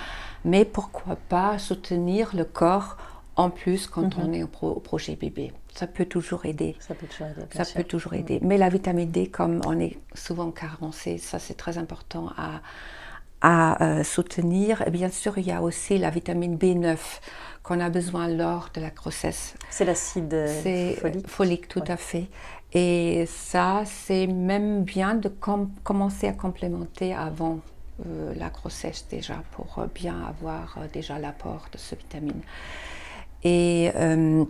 Mais 0.46 0.66
pourquoi 0.66 1.16
pas 1.30 1.60
soutenir 1.60 2.36
le 2.36 2.46
corps 2.46 2.98
en 3.36 3.50
plus 3.50 3.88
quand 3.88 4.18
mhm. 4.18 4.24
on 4.24 4.34
est 4.34 4.44
au, 4.44 4.80
projet 4.80 5.16
bébé. 5.16 5.54
Ça 5.74 5.88
peut 5.88 6.06
toujours 6.06 6.46
aider. 6.46 6.76
Ça 6.80 6.94
peut 6.94 7.08
toujours 7.08 7.28
aider. 7.28 7.48
Ça 7.52 7.66
peut 7.66 7.84
toujours 7.84 8.14
aider. 8.14 8.40
Mais 8.42 8.58
la 8.58 8.70
vitamine 8.70 9.10
D, 9.10 9.28
comme 9.28 9.62
on 9.66 9.80
est 9.80 9.98
souvent 10.14 10.52
carencé, 10.52 11.18
ça 11.18 11.40
c'est 11.40 11.54
très 11.54 11.78
important 11.78 12.30
à, 12.38 12.62
à 13.42 13.84
euh, 13.84 14.04
soutenir. 14.04 14.86
Et 14.86 14.92
bien 14.92 15.10
sûr, 15.10 15.38
il 15.38 15.46
y 15.46 15.52
a 15.52 15.62
aussi 15.62 15.98
la 15.98 16.10
vitamine 16.10 16.58
B9 16.58 16.98
qu'on 17.64 17.80
a 17.80 17.90
besoin 17.90 18.28
lors 18.28 18.70
de 18.74 18.82
la 18.82 18.90
grossesse. 18.90 19.54
C'est 19.70 19.86
l'acide 19.86 20.48
folique. 21.00 21.28
Folique, 21.28 21.68
tout 21.68 21.84
à 21.88 21.96
fait. 21.96 22.28
Et 22.74 23.26
ça, 23.28 23.84
c'est 23.86 24.28
même 24.28 24.84
bien 24.84 25.16
de 25.16 25.30
commencer 25.84 26.28
à 26.28 26.34
complémenter 26.34 27.14
avant 27.14 27.60
euh, 28.06 28.34
la 28.36 28.50
grossesse 28.50 29.06
déjà, 29.10 29.44
pour 29.52 29.80
euh, 29.80 29.88
bien 29.94 30.16
avoir 30.28 30.78
déjà 30.92 31.20
l'apport 31.20 31.68
de 31.72 31.78
ce 31.78 31.96
vitamine 31.96 32.42
et 33.44 33.92
euh, 33.96 34.46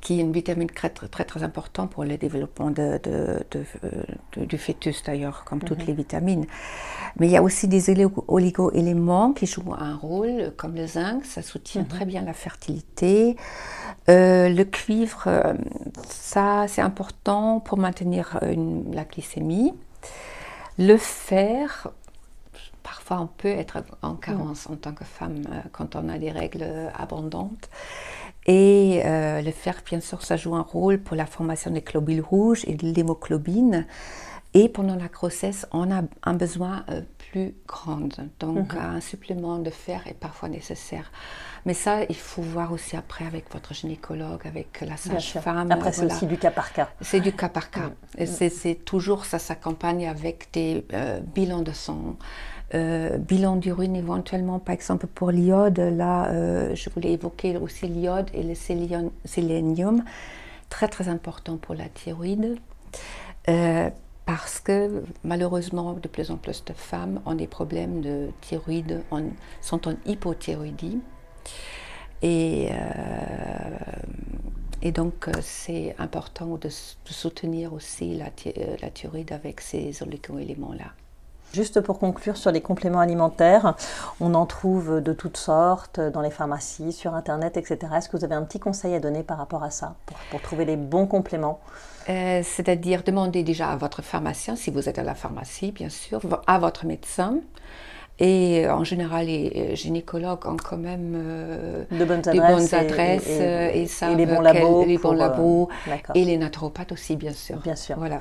qui 0.00 0.18
est 0.18 0.22
une 0.22 0.32
vitamine 0.32 0.68
très 0.68 0.88
très, 0.88 1.24
très 1.24 1.42
importante 1.42 1.90
pour 1.90 2.04
le 2.04 2.16
développement 2.16 2.70
de, 2.70 2.98
de, 3.02 4.44
du 4.44 4.56
fœtus 4.56 5.02
d'ailleurs, 5.04 5.44
comme 5.44 5.60
toutes 5.60 5.80
mhm. 5.80 5.86
les 5.88 5.92
vitamines. 5.92 6.46
Mais 7.18 7.26
il 7.26 7.32
y 7.32 7.36
a 7.36 7.42
aussi 7.42 7.68
des 7.68 7.90
oligo-éléments 8.28 9.32
qui 9.32 9.46
jouent 9.46 9.74
un 9.78 9.94
rôle, 9.96 10.52
comme 10.56 10.74
le 10.74 10.86
zinc, 10.86 11.26
ça 11.26 11.42
soutient 11.42 11.82
mhm. 11.82 11.88
très 11.88 12.04
bien 12.06 12.22
la 12.22 12.32
fertilité. 12.32 13.36
Euh, 14.08 14.48
le 14.48 14.64
cuivre, 14.64 15.24
euh, 15.26 15.52
ça 16.08 16.64
c'est 16.68 16.82
important 16.82 17.60
pour 17.60 17.76
maintenir 17.76 18.38
une, 18.48 18.94
la 18.94 19.04
glycémie. 19.04 19.74
Le 20.78 20.96
fer, 20.96 21.90
parfois 22.82 23.20
on 23.20 23.26
peut 23.26 23.48
être 23.48 23.84
en 24.02 24.14
carence 24.14 24.68
en 24.68 24.76
tant 24.76 24.92
que 24.92 25.04
femme 25.04 25.42
euh, 25.50 25.60
quand 25.72 25.96
on 25.96 26.08
a 26.08 26.18
des 26.18 26.30
règles 26.30 26.66
abondantes. 26.94 27.68
Et 28.46 29.02
euh, 29.04 29.40
le 29.40 29.52
fer, 29.52 29.82
bien 29.86 30.00
sûr, 30.00 30.22
ça 30.22 30.36
joue 30.36 30.54
un 30.56 30.62
rôle 30.62 30.98
pour 30.98 31.16
la 31.16 31.26
formation 31.26 31.70
des 31.70 31.80
globules 31.80 32.20
rouges 32.20 32.64
et 32.66 32.74
de 32.74 32.86
l'hémoglobine. 32.86 33.86
Et 34.54 34.68
pendant 34.68 34.96
la 34.96 35.08
grossesse, 35.08 35.66
on 35.70 35.90
a 35.90 36.02
un 36.24 36.34
besoin 36.34 36.84
euh, 36.90 37.00
plus 37.30 37.54
grand. 37.66 38.08
Donc, 38.38 38.74
mhm. 38.74 38.80
un 38.80 39.00
supplément 39.00 39.58
de 39.58 39.70
fer 39.70 40.02
est 40.06 40.14
parfois 40.14 40.48
nécessaire. 40.50 41.10
Mais 41.64 41.72
ça, 41.72 42.02
il 42.04 42.16
faut 42.16 42.42
voir 42.42 42.72
aussi 42.72 42.96
après 42.96 43.24
avec 43.24 43.50
votre 43.52 43.72
gynécologue, 43.72 44.46
avec 44.46 44.82
la 44.86 44.96
sage-femme. 44.96 45.70
Après, 45.70 45.92
c'est 45.92 46.04
aussi 46.04 46.26
du 46.26 46.36
cas 46.36 46.50
par 46.50 46.72
cas. 46.72 46.90
C'est 47.00 47.20
du 47.20 47.32
cas 47.32 47.48
par 47.48 47.70
cas. 47.70 47.92
Et 48.18 48.26
c'est 48.26 48.74
toujours, 48.84 49.24
ça 49.24 49.38
s'accompagne 49.38 50.06
avec 50.06 50.48
des 50.52 50.84
bilans 51.34 51.62
de 51.62 51.72
sang, 51.72 52.16
euh, 52.74 53.18
bilan 53.18 53.56
d'urine 53.56 53.96
éventuellement, 53.96 54.58
par 54.58 54.74
exemple 54.74 55.06
pour 55.06 55.30
l'iode, 55.30 55.78
là 55.78 56.30
euh, 56.30 56.74
je 56.74 56.88
voulais 56.88 57.12
évoquer 57.12 57.58
aussi 57.58 57.86
l'iode 57.86 58.30
et 58.32 58.42
le 58.42 58.54
sélénium, 58.54 60.02
très 60.70 60.88
très 60.88 61.08
important 61.08 61.58
pour 61.58 61.74
la 61.74 61.90
thyroïde, 61.90 62.56
euh, 63.50 63.90
parce 64.24 64.58
que 64.58 65.04
malheureusement 65.22 65.92
de 65.92 66.08
plus 66.08 66.30
en 66.30 66.36
plus 66.36 66.64
de 66.64 66.72
femmes 66.72 67.20
ont 67.26 67.34
des 67.34 67.46
problèmes 67.46 68.00
de 68.00 68.30
thyroïde, 68.40 69.02
sont 69.60 69.86
en 69.86 69.94
hypothyroïdie. 70.06 71.00
Et, 72.22 72.68
et 74.80 74.92
donc 74.92 75.28
c'est 75.42 75.94
important 75.98 76.56
de, 76.56 76.68
soutenir 77.04 77.74
aussi 77.74 78.16
la, 78.16 78.30
la 78.80 78.90
thyroïde 78.90 79.32
avec 79.32 79.60
ces 79.60 80.02
oligo-éléments-là. 80.02 80.92
Juste 81.52 81.80
pour 81.82 81.98
conclure 81.98 82.36
sur 82.36 82.50
les 82.50 82.62
compléments 82.62 83.00
alimentaires, 83.00 83.74
on 84.20 84.34
en 84.34 84.46
trouve 84.46 85.02
de 85.02 85.12
toutes 85.12 85.36
sortes 85.36 86.00
dans 86.00 86.22
les 86.22 86.30
pharmacies, 86.30 86.92
sur 86.92 87.14
Internet, 87.14 87.56
etc. 87.56 87.78
Est-ce 87.96 88.08
que 88.08 88.16
vous 88.16 88.24
avez 88.24 88.34
un 88.34 88.42
petit 88.42 88.58
conseil 88.58 88.94
à 88.94 89.00
donner 89.00 89.22
par 89.22 89.36
rapport 89.36 89.62
à 89.62 89.70
ça, 89.70 89.94
pour, 90.30 90.40
trouver 90.40 90.64
les 90.64 90.76
bons 90.76 91.06
compléments? 91.06 91.60
Euh, 92.08 92.40
C'est-à-dire 92.42 93.02
demander 93.02 93.42
déjà 93.42 93.68
à 93.68 93.76
votre 93.76 94.02
pharmacien, 94.02 94.56
si 94.56 94.70
vous 94.70 94.88
êtes 94.88 94.98
à 94.98 95.02
la 95.02 95.14
pharmacie, 95.14 95.72
bien 95.72 95.90
sûr, 95.90 96.20
à 96.46 96.58
votre 96.58 96.86
médecin. 96.86 97.40
Et 98.18 98.66
en 98.68 98.84
général, 98.84 99.26
les 99.26 99.74
gynécologues 99.74 100.46
ont 100.46 100.56
quand 100.56 100.76
même 100.76 101.14
euh, 101.16 101.84
de 101.90 102.04
bonnes 102.04 102.28
adresses, 102.28 103.28
et, 103.28 103.82
et, 103.82 104.14
les 104.14 104.26
bons 104.26 104.40
labos, 104.40 104.84
les 104.84 104.98
bons 104.98 105.12
labos 105.12 105.68
et 106.14 106.24
les 106.24 106.38
naturopathes 106.38 106.92
aussi, 106.92 107.16
bien 107.16 107.32
sûr. 107.32 107.56
Bien 107.58 107.76
sûr. 107.76 107.96
Voilà. 107.98 108.20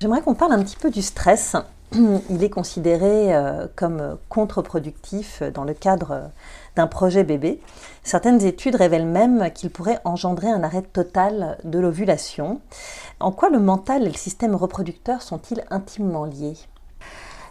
J'aimerais 0.00 0.22
qu'on 0.22 0.32
parle 0.34 0.54
un 0.54 0.62
petit 0.62 0.78
peu 0.78 0.88
du 0.88 1.02
stress. 1.02 1.56
Il 1.92 2.42
est 2.42 2.48
considéré 2.48 3.34
euh, 3.34 3.66
comme 3.76 4.16
contre-productif 4.30 5.42
dans 5.42 5.64
le 5.64 5.74
cadre 5.74 6.30
d'un 6.74 6.86
projet 6.86 7.22
bébé. 7.22 7.60
Certaines 8.02 8.42
études 8.42 8.76
révèlent 8.76 9.04
même 9.04 9.50
qu'il 9.52 9.68
pourrait 9.68 10.00
engendrer 10.04 10.48
un 10.48 10.62
arrêt 10.62 10.80
total 10.80 11.58
de 11.64 11.78
l'ovulation. 11.78 12.62
En 13.20 13.30
quoi 13.30 13.50
le 13.50 13.60
mental 13.60 14.04
et 14.04 14.08
le 14.08 14.16
système 14.16 14.54
reproducteur 14.54 15.20
sont-ils 15.20 15.62
intimement 15.68 16.24
liés? 16.24 16.56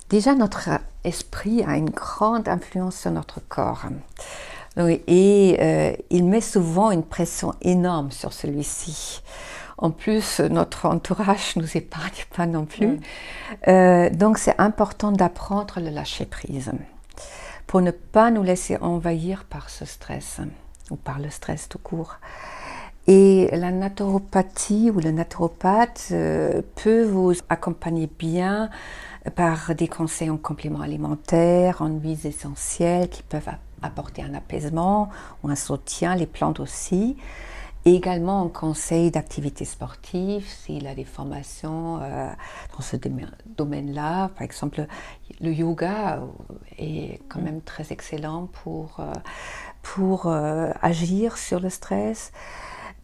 Déjà, 0.10 0.34
notre 0.34 0.70
esprit 1.04 1.64
a 1.64 1.78
une 1.78 1.92
grande 1.92 2.48
influence 2.48 2.96
sur 2.96 3.12
notre 3.12 3.42
corps. 3.48 3.84
Et 4.76 5.58
euh, 5.60 5.94
il 6.10 6.26
met 6.26 6.42
souvent 6.42 6.90
une 6.90 7.04
pression 7.04 7.54
énorme 7.62 8.10
sur 8.10 8.34
celui-ci. 8.34 9.22
En 9.82 9.92
plus, 9.92 10.42
notre 10.42 10.86
entourage 10.86 11.56
nous 11.56 11.78
épargne 11.78 12.26
pas 12.36 12.46
non 12.46 12.66
plus. 12.66 12.88
Mm. 12.88 13.00
Euh, 13.70 14.10
donc, 14.10 14.38
c'est 14.38 14.60
important 14.60 15.12
d'apprendre 15.12 15.80
le 15.80 15.90
lâcher 15.90 16.26
prise 16.26 16.72
pour 17.66 17.82
ne 17.82 17.92
pas 17.92 18.30
nous 18.30 18.44
laisser 18.44 18.78
envahir 18.78 19.46
par 19.46 19.70
ce 19.70 19.86
stress 19.86 20.42
ou 20.92 20.96
par 20.96 21.20
le 21.20 21.30
stress 21.30 21.70
tout 21.70 21.78
court. 21.78 22.18
Et 23.08 23.50
la 23.54 23.72
naturopathie 23.72 24.92
ou 24.94 25.00
le 25.00 25.12
naturopathe 25.12 26.10
euh, 26.12 26.62
peut 26.76 27.04
vous 27.04 27.34
accompagner 27.48 28.10
bien 28.20 28.70
par 29.36 29.74
des 29.76 29.88
conseils 29.88 30.30
en 30.30 30.38
compléments 30.38 30.82
alimentaires, 30.82 31.82
en 31.82 31.88
huiles 31.88 32.28
essentielles 32.28 33.10
qui 33.10 33.24
peuvent 33.24 33.50
apporter 33.82 34.24
un 34.24 34.34
apaisement 34.34 35.10
ou 35.44 35.50
un 35.50 35.56
soutien, 35.56 36.16
les 36.16 36.28
plantes 36.28 36.60
aussi. 36.60 37.18
Et 37.86 37.96
également 37.96 38.42
en 38.42 38.50
conseil 38.50 39.10
d'activité 39.10 39.64
sportive, 39.64 40.46
s'il 40.46 40.86
a 40.86 40.96
des 40.96 41.06
formations 41.06 42.00
euh, 42.02 42.30
dans 42.76 42.82
ce 42.82 42.98
domaine-là. 42.98 44.30
Par 44.36 44.44
exemple, 44.44 44.86
le 45.40 45.54
yoga 45.54 46.22
est 46.78 47.22
quand 47.30 47.42
même 47.42 47.62
très 47.62 47.92
excellent 47.92 48.48
pour, 48.48 49.00
euh, 49.00 49.14
pour 49.82 50.28
euh, 50.28 50.72
agir 50.82 51.38
sur 51.38 51.62
le 51.62 51.70
stress. 51.70 52.34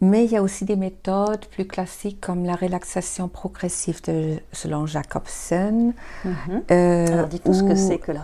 Mais 0.00 0.24
il 0.24 0.32
y 0.32 0.36
a 0.36 0.42
aussi 0.42 0.64
des 0.64 0.76
méthodes 0.76 1.46
plus 1.46 1.66
classiques 1.66 2.20
comme 2.20 2.44
la 2.44 2.54
relaxation 2.54 3.28
progressive 3.28 4.02
de, 4.04 4.38
selon 4.52 4.86
Jacobson. 4.86 5.94
Mhm. 6.24 6.62
Euh, 6.70 7.06
Alors 7.06 7.28
dites-nous 7.28 7.54
ce 7.54 7.62
que 7.62 7.74
c'est 7.74 7.98
que 7.98 8.12
la, 8.12 8.22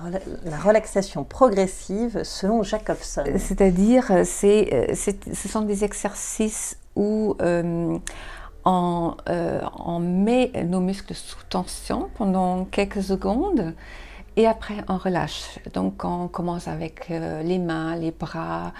relaxation 0.58 1.24
progressive 1.24 2.22
selon 2.24 2.62
Jacobson. 2.62 3.24
C'est-à-dire, 3.36 4.12
c'est, 4.24 4.94
ce 4.94 5.48
sont 5.48 5.62
des 5.62 5.84
exercices 5.84 6.76
où 6.94 7.36
euh, 7.40 7.98
on, 8.66 9.16
euh, 9.30 9.60
on, 9.84 9.98
met 9.98 10.52
nos 10.66 10.80
muscles 10.80 11.14
sous 11.14 11.42
tension 11.48 12.10
pendant 12.16 12.66
quelques 12.66 13.02
secondes 13.02 13.74
et 14.36 14.46
après 14.46 14.76
on 14.88 14.98
relâche. 14.98 15.58
Donc 15.72 16.04
on 16.04 16.28
commence 16.28 16.68
avec 16.68 17.08
les 17.08 17.58
mains, 17.58 17.96
les 17.96 18.10
bras 18.10 18.72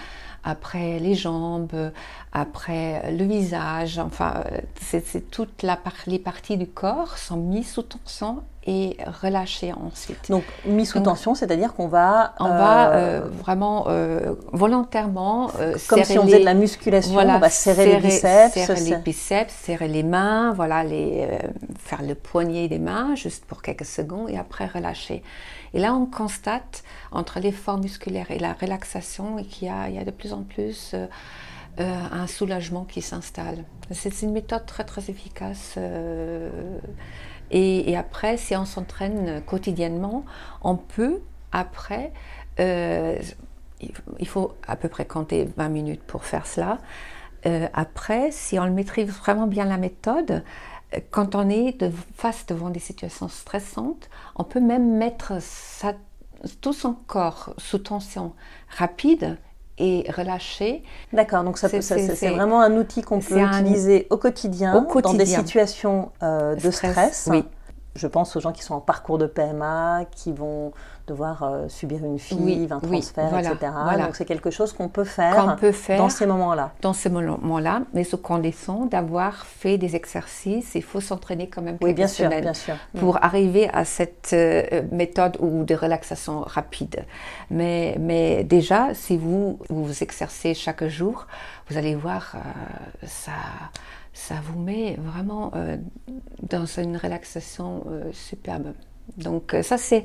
après 0.44 0.98
les 0.98 1.14
jambes, 1.14 1.92
après 2.32 3.12
le 3.12 3.24
visage, 3.24 3.98
enfin, 3.98 4.44
c'est 4.80 5.30
toute 5.30 5.62
la 5.62 5.78
les 6.06 6.18
parties 6.18 6.56
du 6.56 6.66
corps 6.66 7.18
sont 7.18 7.36
mises 7.36 7.70
sous 7.70 7.82
tension 7.82 8.42
et 8.66 8.96
relâchées 9.22 9.72
ensuite. 9.72 10.30
Donc 10.30 10.44
mis 10.64 10.86
sous 10.86 11.00
tension, 11.00 11.34
c'est-à-dire 11.34 11.74
qu'on 11.74 11.88
va 11.88 12.34
on 12.38 12.48
va 12.48 12.90
euh, 12.90 12.94
euh, 12.94 13.28
vraiment 13.40 13.86
euh, 13.88 14.34
volontairement 14.52 15.50
comme 15.88 16.04
si 16.04 16.18
on 16.18 16.24
faisait 16.24 16.40
de 16.40 16.44
la 16.44 16.54
musculation, 16.54 17.16
on 17.16 17.38
va 17.38 17.50
serrer, 17.50 17.86
les 17.86 18.00
biceps, 18.00 18.54
serrer 18.54 18.80
les 18.80 18.96
biceps, 18.96 19.52
serrer 19.52 19.88
les 19.88 20.02
mains, 20.02 20.52
voilà, 20.52 20.84
les 20.84 21.26
faire 21.78 22.02
le 22.02 22.14
poignet 22.14 22.68
des 22.68 22.78
mains 22.78 23.14
juste 23.14 23.44
pour 23.46 23.62
quelques 23.62 23.84
secondes 23.84 24.30
et 24.30 24.38
après 24.38 24.66
relâcher. 24.66 25.22
Et 25.74 25.80
là, 25.80 25.94
on 25.94 26.06
constate 26.06 26.82
entre 27.10 27.40
l'effort 27.40 27.78
musculaire 27.78 28.30
et 28.30 28.38
la 28.38 28.52
relaxation 28.52 29.36
qu'il 29.42 29.68
y, 29.68 29.70
a 29.70 30.04
de 30.04 30.10
plus 30.10 30.32
en 30.32 30.42
plus 30.42 30.92
euh, 30.94 31.06
euh, 31.80 31.98
un 32.12 32.26
soulagement 32.26 32.84
qui 32.84 33.00
s'installe. 33.00 33.64
C'est 33.90 34.22
une 34.22 34.32
méthode 34.32 34.66
très 34.66 34.84
très 34.84 35.10
efficace. 35.10 35.74
Euh, 35.78 36.78
et, 37.50 37.96
après, 37.96 38.36
si 38.36 38.56
on 38.56 38.64
s'entraîne 38.64 39.42
quotidiennement, 39.44 40.24
on 40.62 40.76
peut 40.76 41.20
après, 41.52 42.12
il 42.58 44.26
faut 44.26 44.54
à 44.66 44.76
peu 44.76 44.88
près 44.88 45.04
compter 45.04 45.46
20 45.56 45.68
minutes 45.68 46.02
pour 46.02 46.24
faire 46.24 46.46
cela. 46.46 46.78
après, 47.74 48.30
si 48.30 48.58
on 48.58 48.70
maîtrise 48.70 49.10
vraiment 49.10 49.46
bien 49.46 49.66
la 49.66 49.76
méthode, 49.76 50.42
quand 51.10 51.34
on 51.34 51.48
est 51.48 51.80
de 51.80 51.90
face 52.16 52.46
devant 52.46 52.70
des 52.70 52.80
situations 52.80 53.28
stressantes, 53.28 54.08
on 54.36 54.44
peut 54.44 54.60
même 54.60 54.96
mettre 54.96 55.34
tout 56.60 56.72
son 56.72 56.94
corps 57.06 57.54
sous 57.58 57.78
tension 57.78 58.32
rapide 58.76 59.38
et 59.78 60.04
relâcher. 60.10 60.82
D'accord, 61.12 61.44
donc 61.44 61.58
c'est 61.58 62.30
vraiment 62.30 62.60
un 62.60 62.76
outil 62.76 63.02
qu'on 63.02 63.20
peut 63.20 63.40
utiliser 63.40 64.06
au 64.10 64.16
quotidien, 64.16 64.86
dans 65.02 65.14
des 65.14 65.26
situations 65.26 66.12
euh, 66.22 66.54
de 66.54 66.70
stress. 66.70 67.28
Oui. 67.30 67.44
Je 67.94 68.06
pense 68.06 68.34
aux 68.36 68.40
gens 68.40 68.52
qui 68.52 68.62
sont 68.62 68.74
en 68.74 68.80
parcours 68.80 69.18
de 69.18 69.26
PMA, 69.26 70.04
qui 70.10 70.32
vont 70.32 70.72
devoir 71.06 71.42
euh, 71.42 71.68
subir 71.68 72.04
une 72.04 72.18
FIV, 72.18 72.72
un 72.72 72.80
transfert, 72.80 73.36
etc. 73.36 73.72
Donc 73.98 74.14
c'est 74.14 74.24
quelque 74.24 74.50
chose 74.50 74.72
qu'on 74.72 74.88
peut, 74.88 75.04
faire 75.04 75.56
peut 75.56 75.72
faire 75.72 75.98
dans 75.98 76.08
ces 76.08 76.26
moments-là. 76.26 76.72
Dans 76.80 76.92
ces 76.92 77.10
moments-là, 77.10 77.82
mais 77.92 78.04
sous 78.04 78.18
condition 78.18 78.86
d'avoir 78.86 79.44
fait 79.44 79.78
des 79.78 79.96
exercices. 79.96 80.74
Il 80.74 80.82
faut 80.82 81.00
s'entraîner 81.00 81.48
quand 81.48 81.62
même 81.62 81.76
oui, 81.82 81.92
bien 81.92 82.06
sûr, 82.06 82.28
bien 82.28 82.54
sûr. 82.54 82.76
pour 82.98 83.22
arriver 83.22 83.68
à 83.72 83.84
cette 83.84 84.30
euh, 84.32 84.82
méthode 84.90 85.36
ou 85.40 85.64
de 85.64 85.74
relaxation 85.74 86.40
rapide. 86.40 87.04
Mais, 87.50 87.96
mais 87.98 88.44
déjà, 88.44 88.94
si 88.94 89.16
vous 89.16 89.58
vous 89.68 90.02
exercez 90.02 90.54
chaque 90.54 90.86
jour, 90.86 91.26
vous 91.68 91.76
allez 91.76 91.94
voir, 91.94 92.32
euh, 92.34 93.06
ça 93.06 93.32
ça 94.28 94.36
vous 94.44 94.58
met 94.60 94.96
vraiment 94.98 95.52
dans 96.42 96.66
une 96.66 96.96
relaxation 96.96 97.84
superbe. 98.12 98.72
Donc 99.16 99.56
ça 99.62 99.78
c'est 99.78 100.04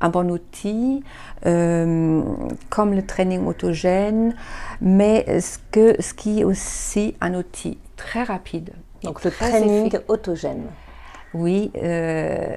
un 0.00 0.08
bon 0.08 0.30
outil, 0.30 1.02
euh, 1.46 2.22
comme 2.68 2.94
le 2.94 3.04
training 3.04 3.46
autogène, 3.46 4.34
mais 4.80 5.40
ce, 5.40 5.58
que, 5.70 6.00
ce 6.00 6.14
qui 6.14 6.40
est 6.40 6.44
aussi 6.44 7.14
un 7.20 7.34
outil 7.34 7.78
très 7.96 8.22
rapide. 8.22 8.72
Donc 9.02 9.24
le 9.24 9.30
training 9.30 9.98
autogène. 10.08 10.66
Oui, 11.34 11.70
euh, 11.82 12.56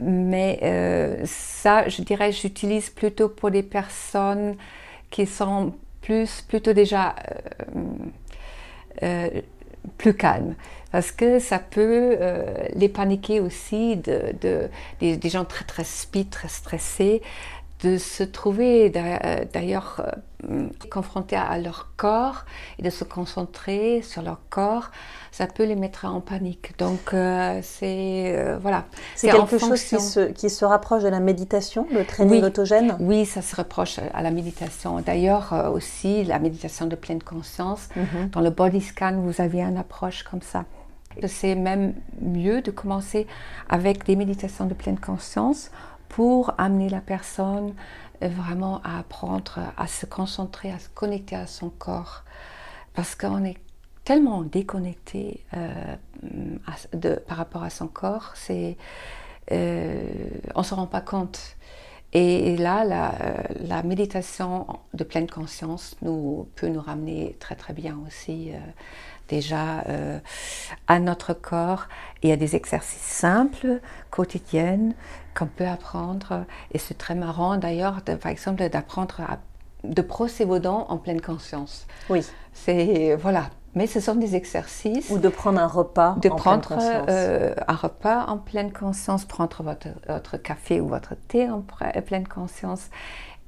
mais 0.00 0.58
euh, 0.62 1.22
ça, 1.24 1.88
je 1.88 2.02
dirais, 2.02 2.32
j'utilise 2.32 2.90
plutôt 2.90 3.28
pour 3.28 3.50
des 3.50 3.62
personnes 3.62 4.56
qui 5.10 5.26
sont 5.26 5.74
plus, 6.00 6.42
plutôt 6.42 6.72
déjà 6.72 7.14
plus 9.96 10.14
calmes 10.14 10.54
parce 10.90 11.12
que 11.12 11.38
ça 11.38 11.58
peut 11.58 12.16
euh, 12.20 12.44
les 12.74 12.88
paniquer 12.88 13.40
aussi 13.40 13.96
de, 13.96 14.68
des, 15.00 15.28
gens 15.28 15.44
très 15.44 15.64
très 15.64 15.84
speed, 15.84 16.30
très 16.30 16.48
stressés, 16.48 17.20
de 17.82 17.96
se 17.96 18.24
trouver 18.24 18.92
euh, 18.96 19.44
d'ailleurs 19.52 20.02
euh, 20.48 20.68
confrontés 20.90 21.36
à 21.36 21.58
leur 21.58 21.92
corps 21.96 22.44
et 22.78 22.82
de 22.82 22.90
se 22.90 23.04
concentrer 23.04 24.02
sur 24.02 24.22
leur 24.22 24.40
corps, 24.50 24.90
ça 25.30 25.46
peut 25.46 25.64
les 25.64 25.76
mettre 25.76 26.04
en 26.04 26.20
panique. 26.20 26.76
Donc 26.78 27.14
c'est 27.62 28.56
voilà. 28.60 28.84
C'est 29.14 29.30
quelque 29.30 29.58
chose 29.58 29.82
qui 29.82 30.00
se, 30.00 30.30
qui 30.30 30.50
se, 30.50 30.64
rapproche 30.64 31.02
de 31.02 31.08
la 31.08 31.20
méditation, 31.20 31.86
le 31.92 32.04
training 32.04 32.42
autogène? 32.42 32.96
Oui, 33.00 33.26
ça 33.26 33.42
se 33.42 33.54
rapproche 33.54 33.98
à 34.12 34.22
la 34.22 34.30
méditation. 34.30 35.00
D'ailleurs 35.00 35.70
aussi 35.72 36.24
la 36.24 36.38
méditation 36.38 36.86
de 36.86 36.96
pleine 36.96 37.22
conscience. 37.22 37.88
Mhm. 37.94 38.30
Dans 38.30 38.40
le 38.40 38.50
body 38.50 38.80
scan, 38.80 39.20
vous 39.20 39.40
avez 39.40 39.60
une 39.60 39.76
approche 39.76 40.24
comme 40.24 40.42
ça. 40.42 40.64
C'est 41.26 41.54
même 41.54 41.94
mieux 42.20 42.62
de 42.62 42.70
commencer 42.70 43.26
avec 43.68 44.04
des 44.04 44.14
méditations 44.14 44.66
de 44.66 44.74
pleine 44.74 44.98
conscience 44.98 45.70
pour 46.08 46.54
amener 46.58 46.88
la 46.88 47.00
personne 47.00 47.74
vraiment 48.20 48.80
à 48.82 48.98
apprendre 48.98 49.58
à 49.76 49.86
se 49.86 50.06
concentrer, 50.06 50.72
à 50.72 50.78
se 50.78 50.88
connecter 50.88 51.36
à 51.36 51.46
son 51.46 51.70
corps. 51.70 52.24
Parce 52.94 53.14
qu'on 53.14 53.44
est 53.44 53.58
tellement 54.04 54.42
déconnecté 54.42 55.44
euh, 55.54 57.18
par 57.26 57.36
rapport 57.36 57.62
à 57.62 57.70
son 57.70 57.88
corps, 57.88 58.34
euh, 58.50 60.02
on 60.54 60.58
ne 60.58 60.64
se 60.64 60.74
rend 60.74 60.86
pas 60.86 61.02
compte. 61.02 61.56
Et, 62.14 62.56
là, 62.56 62.84
la, 63.60 63.82
méditation 63.82 64.66
de 64.94 65.04
pleine 65.04 65.28
conscience 65.28 65.94
nous, 66.00 66.48
peut 66.56 66.68
nous 66.68 66.80
ramener 66.80 67.36
très 67.38 67.54
très 67.54 67.74
bien 67.74 67.98
aussi 68.06 68.50
euh, 68.50 68.58
déjà 69.28 69.80
euh, 69.88 70.18
à 70.86 70.98
notre 70.98 71.32
corps 71.32 71.86
et 72.22 72.32
à 72.32 72.36
des 72.36 72.56
exercices 72.56 73.00
simples, 73.00 73.80
quotidiens, 74.10 74.90
qu'on 75.36 75.46
peut 75.46 75.66
apprendre. 75.66 76.44
Et 76.72 76.78
c'est 76.78 76.98
très 76.98 77.14
marrant 77.14 77.56
d'ailleurs, 77.56 78.00
par 78.02 78.30
exemple, 78.30 78.68
d'apprendre 78.68 79.20
à 79.20 79.38
de 79.84 80.02
brosser 80.02 80.44
vos 80.44 80.58
dents 80.58 80.86
en 80.88 80.98
pleine 80.98 81.20
conscience. 81.20 81.86
Oui. 82.10 82.26
C'est 82.52 83.14
voilà. 83.14 83.50
Mais 83.74 83.86
ce 83.86 84.00
sont 84.00 84.16
des 84.16 84.34
exercices. 84.34 85.10
Ou 85.10 85.18
de 85.18 85.28
prendre 85.28 85.60
un 85.60 85.66
repas 85.66 86.16
de 86.20 86.28
prendre, 86.28 86.66
pleine 86.66 86.78
conscience. 86.78 87.06
Euh, 87.10 87.54
un 87.68 87.74
repas 87.74 88.24
en 88.26 88.38
pleine 88.38 88.72
conscience, 88.72 89.24
prendre 89.24 89.62
votre, 89.62 89.88
votre 90.08 90.36
café 90.36 90.80
ou 90.80 90.88
votre 90.88 91.14
thé 91.28 91.48
en 91.48 91.62
pleine 92.04 92.26
conscience. 92.26 92.88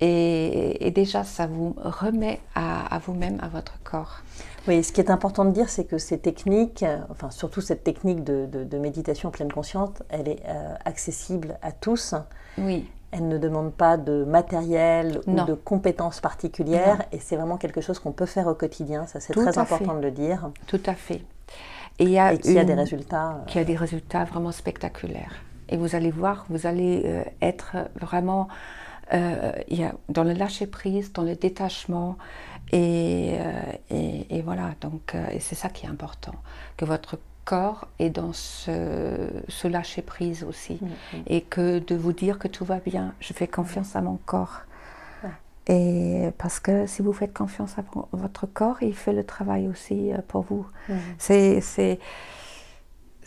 Et, 0.01 0.91
déjà, 0.95 1.25
ça 1.25 1.47
vous 1.47 1.75
remet 1.77 2.41
à, 2.55 2.99
vous-même, 3.05 3.39
à 3.43 3.49
votre 3.49 3.83
corps. 3.83 4.23
Oui, 4.69 4.85
ce 4.85 4.93
qui 4.93 5.01
est 5.01 5.11
important 5.11 5.45
de 5.45 5.51
dire, 5.51 5.69
c'est 5.69 5.85
que 5.85 5.99
ces 5.99 6.19
techniques, 6.19 6.85
enfin 7.11 7.31
surtout 7.31 7.61
cette 7.61 7.83
technique 7.83 8.25
de, 8.25 8.79
méditation 8.79 9.31
pleine 9.31 9.53
conscience, 9.53 9.91
elle 10.09 10.29
est 10.29 10.43
euh, 10.47 10.75
accessible 10.85 11.59
à 11.63 11.73
tous. 11.73 12.15
Oui. 12.59 12.89
Elle 13.13 13.27
ne 13.27 13.39
demande 13.39 13.73
pas 13.73 13.97
de 13.97 14.25
matériel 14.25 15.21
ou 15.27 15.35
de 15.45 15.55
compétences 15.55 16.21
particulières 16.21 17.03
et 17.11 17.19
c'est 17.19 17.37
vraiment 17.37 17.57
quelque 17.57 17.81
chose 17.81 17.99
qu'on 17.99 18.13
peut 18.13 18.27
faire 18.27 18.47
au 18.47 18.55
quotidien. 18.55 19.07
Ça, 19.07 19.19
c'est 19.19 19.33
très 19.33 19.59
important 19.59 19.95
de 19.95 20.01
le 20.01 20.13
dire. 20.13 20.51
Tout 20.69 20.81
à 20.87 20.95
fait. 20.95 21.23
Et, 21.99 22.05
il 22.05 22.11
y 22.11 22.19
a, 22.19 22.37
qui 22.37 22.57
a 22.57 22.65
des 22.65 22.75
résultats. 22.75 23.31
Euh, 23.31 23.45
qui 23.47 23.59
a 23.59 23.65
des 23.65 23.77
résultats 23.77 24.25
vraiment 24.25 24.53
spectaculaires. 24.53 25.35
Et 25.69 25.77
vous 25.77 25.97
allez 25.97 26.11
voir, 26.11 26.47
vous 26.49 26.67
allez 26.67 27.03
euh, 27.05 27.25
être 27.43 27.77
vraiment 28.01 28.49
euh, 29.13 29.53
y 29.69 29.83
a, 29.83 29.93
dans 30.09 30.25
le 30.25 30.33
lâcher 30.33 30.67
prise, 30.67 31.13
dans 31.13 31.23
le 31.23 31.35
détachement. 31.35 32.17
Et, 32.73 33.37
et, 33.91 34.43
voilà, 34.43 34.75
donc 34.81 35.17
c'est 35.41 35.57
ça 35.57 35.69
qui 35.69 35.87
est 35.87 35.89
important, 35.89 36.35
que 36.77 36.85
votre 36.85 37.19
corps 37.45 37.89
est 37.99 38.11
dans 38.11 38.33
ce, 38.33 38.71
ce 39.49 39.67
lâcher 39.67 40.03
prise 40.03 40.45
aussi, 40.45 40.79
mm, 40.81 40.87
mm. 40.87 41.23
et 41.27 41.41
que 41.41 41.81
de 41.81 41.97
vous 41.97 42.13
dire 42.13 42.39
que 42.39 42.47
tout 42.47 42.65
va 42.65 42.79
bien, 42.79 43.15
je 43.21 43.33
fais 43.33 43.49
confiance 43.49 43.97
à 43.97 44.01
mon 44.01 44.19
corps. 44.25 44.63
Et 45.71 46.31
parce 46.39 46.59
que 46.59 46.87
si 46.87 47.01
vous 47.01 47.13
faites 47.13 47.33
confiance 47.33 47.79
à 47.79 47.85
votre 48.13 48.47
corps, 48.47 48.83
il 48.83 48.95
fait 48.95 49.13
le 49.13 49.23
travail 49.25 49.69
aussi 49.69 50.13
euh, 50.13 50.19
pour 50.27 50.43
vous. 50.43 50.67
Mhm. 50.89 50.99
C'est 51.19 51.99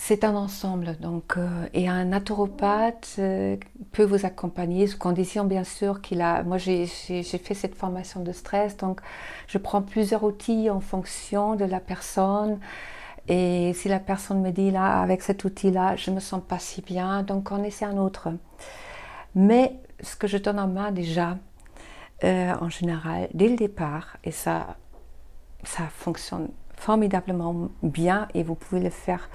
c'est 0.06 0.26
un 0.26 0.36
ensemble. 0.36 0.98
Donc, 1.00 1.38
euh, 1.38 1.66
et 1.74 1.88
un 1.88 2.04
naturopathe 2.04 3.16
euh, 3.20 3.56
peut 3.94 4.04
vous 4.04 4.26
accompagner, 4.26 4.86
sous 4.86 4.98
condition 4.98 5.46
bien 5.46 5.64
sûr 5.64 6.02
qu'il 6.02 6.22
a. 6.22 6.44
Moi, 6.44 6.58
j'ai 6.58 6.88
fait 6.88 7.54
cette 7.54 7.74
formation 7.74 8.22
de 8.22 8.34
stress, 8.34 8.76
donc 8.76 9.00
je 9.48 9.58
prends 9.58 9.82
plusieurs 9.82 10.26
outils 10.26 10.70
en 10.70 10.82
fonction 10.82 11.56
de 11.56 11.64
la 11.64 11.80
personne. 11.80 12.60
Et 13.30 13.72
si 13.76 13.88
la 13.88 14.02
personne 14.02 14.42
me 14.42 14.52
dit 14.52 14.72
là, 14.72 15.02
avec 15.02 15.22
cet 15.22 15.46
outil-là, 15.46 15.96
je 15.96 16.12
me 16.12 16.20
sens 16.20 16.42
pas 16.46 16.60
si 16.60 16.82
bien, 16.82 17.24
donc 17.24 17.50
on 17.52 17.64
essaie 17.64 17.86
un 17.86 17.98
autre. 17.98 18.28
Mais 19.36 19.80
ce 20.02 20.18
que 20.18 20.28
je 20.28 20.38
donne 20.38 20.60
en 20.60 20.68
main 20.68 20.92
déjà, 20.92 21.38
euh, 22.26 22.54
en 22.60 22.68
général 22.68 23.30
dès 23.34 23.48
le 23.48 23.56
départ 23.56 24.18
et 24.26 24.32
ça, 24.32 24.76
ça 25.64 25.84
fonctionne 25.96 26.50
formidablement 26.76 27.70
bien 27.82 28.28
et 28.34 28.44
vous 28.44 28.56
pouvez 28.56 28.82
le 28.82 28.90
faire 28.90 29.30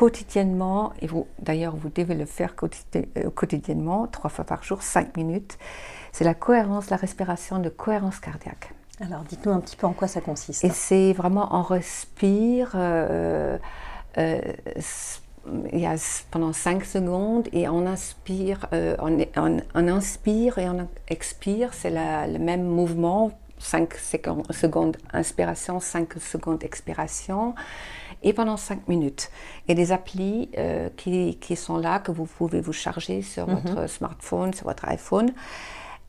quotidiennement 0.00 0.94
et 1.02 1.06
vous 1.06 1.26
d'ailleurs 1.40 1.76
vous 1.76 1.90
devez 1.90 2.14
le 2.14 2.24
faire 2.24 2.54
euh, 2.94 3.30
quotidiennement 3.34 4.06
trois 4.06 4.30
fois 4.30 4.46
par 4.46 4.62
jour 4.62 4.80
cinq 4.80 5.14
minutes. 5.14 5.58
C'est 6.10 6.24
la 6.24 6.32
cohérence 6.32 6.88
la 6.88 6.96
respiration 6.96 7.58
de 7.58 7.68
cohérence 7.68 8.18
cardiaque. 8.18 8.72
Alors 9.02 9.24
dites-nous 9.24 9.52
un 9.52 9.60
petit 9.60 9.76
peu 9.76 9.86
en 9.86 9.92
quoi 9.92 10.08
ça 10.08 10.22
consiste. 10.22 10.64
Et 10.64 10.70
c'est 10.70 11.12
vraiment 11.12 11.48
on 11.54 11.60
respire 11.60 12.70
euh, 12.76 13.58
il 14.16 15.78
y 15.78 15.86
a 15.86 15.96
pendant 16.30 16.54
5 16.54 16.84
secondes 16.84 17.48
et 17.52 17.68
on 17.68 17.86
inspire, 17.86 18.68
euh, 18.72 18.96
on, 19.00 19.88
inspire 19.88 20.58
et 20.58 20.68
on 20.68 20.88
expire, 21.08 21.72
c'est 21.72 21.90
le 21.90 22.38
même 22.38 22.64
mouvement, 22.64 23.32
5 23.58 23.94
secondes 24.50 24.96
inspiration, 25.12 25.80
5 25.80 26.14
secondes 26.14 26.62
expiration, 26.64 27.54
et 28.22 28.32
pendant 28.32 28.56
5 28.56 28.88
minutes. 28.88 29.30
Et 29.68 29.74
des 29.74 29.92
applis 29.92 30.50
euh, 30.58 30.88
qui, 30.96 31.36
qui, 31.40 31.56
sont 31.56 31.78
là, 31.78 31.98
que 31.98 32.12
vous 32.12 32.26
pouvez 32.26 32.60
vous 32.60 32.72
charger 32.72 33.22
sur 33.22 33.48
mhm. 33.48 33.60
votre 33.60 33.88
smartphone, 33.88 34.52
sur 34.54 34.66
votre 34.66 34.86
iPhone. 34.88 35.32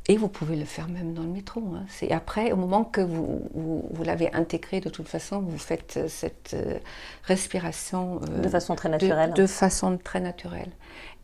Et 0.08 0.18
vous 0.18 0.28
pouvez 0.28 0.56
le 0.56 0.66
faire 0.66 0.88
même 0.88 1.14
dans 1.14 1.22
le 1.22 1.30
métro. 1.30 1.62
Hein. 1.76 1.86
C'est 1.88 2.12
après, 2.12 2.52
au 2.52 2.56
moment 2.56 2.84
que 2.84 3.02
vous, 3.02 3.48
vous, 3.54 4.04
l'avez 4.04 4.34
intégré, 4.34 4.80
de 4.82 4.90
toute 4.90 5.08
façon, 5.08 5.40
vous 5.42 5.60
faites 5.60 5.98
euh, 5.98 6.08
cette 6.08 6.56
euh, 6.56 6.80
respiration. 7.24 8.20
Euh, 8.30 8.42
de 8.42 8.50
façon 8.50 8.76
très 8.76 8.90
naturelle. 8.90 9.34
De, 9.34 9.46
façon 9.46 10.00
très 10.04 10.20
naturelle. 10.20 10.72